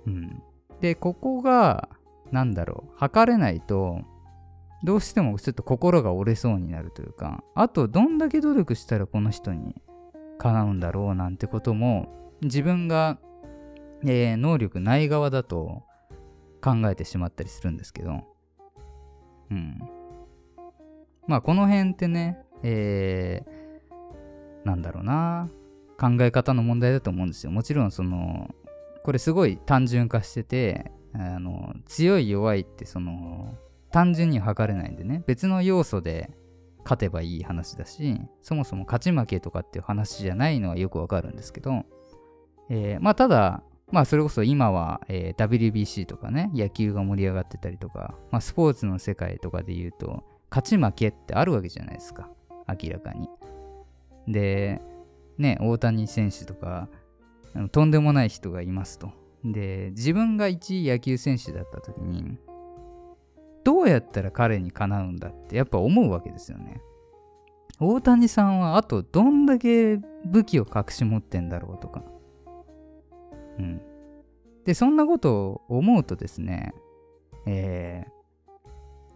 [0.07, 0.43] うん。
[0.81, 1.89] で、ここが、
[2.31, 4.01] なんだろう、測れないと、
[4.83, 9.75] どうしてもちょっと心が折れそうになるというか、あと、どんだけ努力したらこの人に
[10.39, 12.09] かなうんだろうなんてことも、
[12.41, 13.19] 自分が、
[14.03, 15.83] えー能力ない側だと
[16.63, 18.25] 考えてしまったりするんですけど、
[19.51, 19.79] うん。
[21.27, 23.60] まあ、この辺ってね、えー、
[24.65, 25.49] なんだろうな、
[25.99, 27.51] 考え方の問題だと思うんですよ。
[27.51, 28.55] もちろん、その、
[29.03, 33.55] これすごい単純化しててあの強い弱いってその
[33.91, 35.25] 単純には測れないんでね。
[35.27, 36.31] 別の要素で
[36.85, 41.85] 勝てばいい話だしそもそも勝ち負けとかっていう話じゃないのはよくわかるんですけど、
[42.69, 52.29] えーまあただまあそれこそ今は、えー WBC とかね野球が盛り上がってたりとか、まあ、スポーツの世界とかで言うと勝ち負けってあるわけじゃないですか。
[52.69, 53.29] 明らかに。
[54.29, 54.81] で、
[55.39, 56.89] ね、大谷選手とか、
[57.73, 59.13] とんでもない人がいますと。
[59.45, 62.39] で、自分が一位野球選手だった時に、
[63.65, 66.81] どうやったら彼にかなうんだってやっぱ思うわけですよね。
[67.79, 72.03] 大谷さんはあとどんだけ武器を隠し持ってんだろうとか。
[73.59, 73.81] うん。
[74.65, 76.75] で、そんなことを思うとですね、
[77.47, 78.11] えー、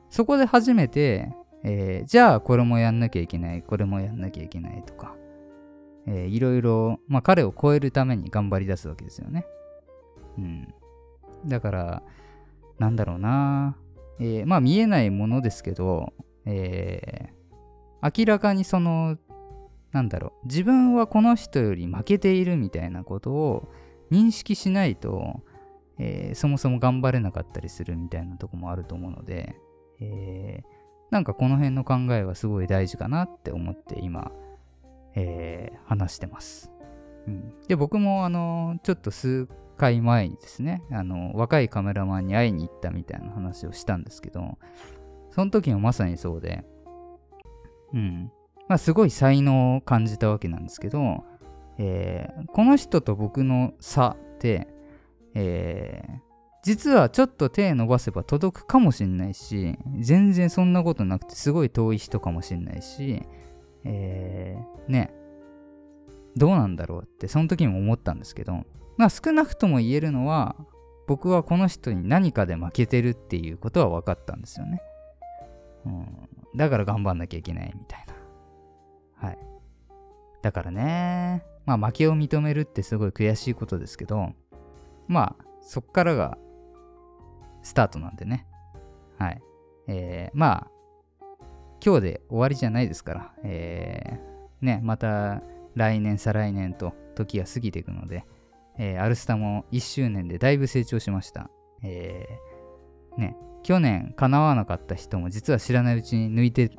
[0.09, 1.35] そこで初めて、
[1.65, 5.17] えー、じゃあこれもやんなきゃいけない、これもやんなきゃいけないとか、
[6.07, 9.47] えー、いろいろ、まあ彼を超えるために頑張り出すわけですよね。
[10.39, 10.75] うん。
[11.47, 12.03] だから、
[12.79, 13.77] なんだろうな、
[14.21, 16.13] えー、まあ見えないものですけど、
[16.45, 19.17] えー、明らかにその、
[19.93, 23.73] なんだろう、自分はこの人より負けているみたいなことを
[24.11, 25.43] 認識しないと、
[25.99, 29.57] えー、そもそも頑張れなかったりするみたいなとこもあると思うので、
[30.01, 30.74] えー、
[31.15, 34.33] なんかこの辺の考えはすごい大事かなって思って今、
[35.15, 36.73] えー、話してます。
[37.29, 39.47] うん、で、僕もあの、ちょっと数
[39.77, 44.59] 回前にですね、あの、若いカメラマンに会いに行ったみたいな話をしたんですけど、
[45.31, 46.65] その時もまさにそうで、
[47.93, 48.33] うん。
[48.67, 51.25] まあ、すごい才能を感じたわけなんですけど、
[51.79, 54.67] えー、この人と僕の差って、
[55.35, 56.19] えー、
[56.65, 63.23] 実はちょっと手伸ばせば届くかもしんないし、全然そんなことなくてすごい遠い人かもしんないし、
[63.85, 65.13] えー、ね、
[66.37, 68.65] どうなんだろうってその時も思ったんですけど、
[68.97, 70.57] まあ少なくとも言えるのは、
[71.07, 74.81] 僕はこの人に何かで負けてるっていうことは分かったんですよね。
[75.85, 76.07] うん、
[76.57, 78.07] だから頑張んなきゃいけないみたい
[79.21, 79.29] な。
[79.29, 79.39] はい。
[80.41, 84.33] だからね、まあ負けを認めるってすごい悔しいことですけど、
[85.09, 86.39] まあそっからが
[87.65, 88.47] スタートなんでね。
[89.19, 89.43] はい。
[89.89, 90.71] えー、まあ、
[91.85, 95.43] 今日で終わりじゃないですから、えー、ね、また
[95.75, 98.25] 来年、再来年と時が過ぎていくので、
[98.79, 101.51] えー、アルスタも1周年でだいぶ成長しました。
[101.83, 106.71] えー、ね、去年叶わなかった人も実は知らないうちに抜いて、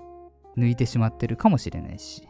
[0.57, 2.27] 抜いてしまってるかもしれないし、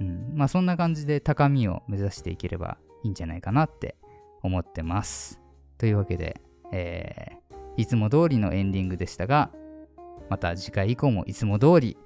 [0.00, 3.96] うん、まあそんな感じで高みを目指していければいいんじゃないかなって
[4.42, 5.40] 思ってます。
[5.78, 6.40] というわけで、
[6.72, 7.47] えー、
[7.78, 9.52] いつも通りのエンディングでしたが、
[10.28, 11.96] また次回以降もいつも通り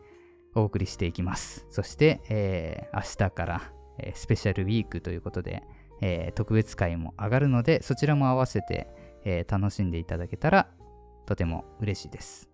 [0.54, 1.66] お送りしていきます。
[1.70, 5.62] そして、えー、明日から、えー、スペシャルウィークということで、
[6.02, 8.86] えー、特別会も上がるので、そちらも合わせて、
[9.24, 10.66] え楽しんでいただけたら
[11.26, 12.50] とても嬉しいです。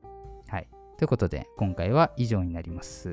[0.49, 0.69] はい。
[0.99, 3.09] ということで、今回は以上になります。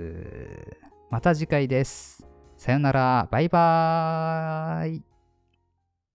[1.10, 2.28] また次回です。
[2.58, 3.30] さよなら。
[3.32, 5.15] バイバーイ。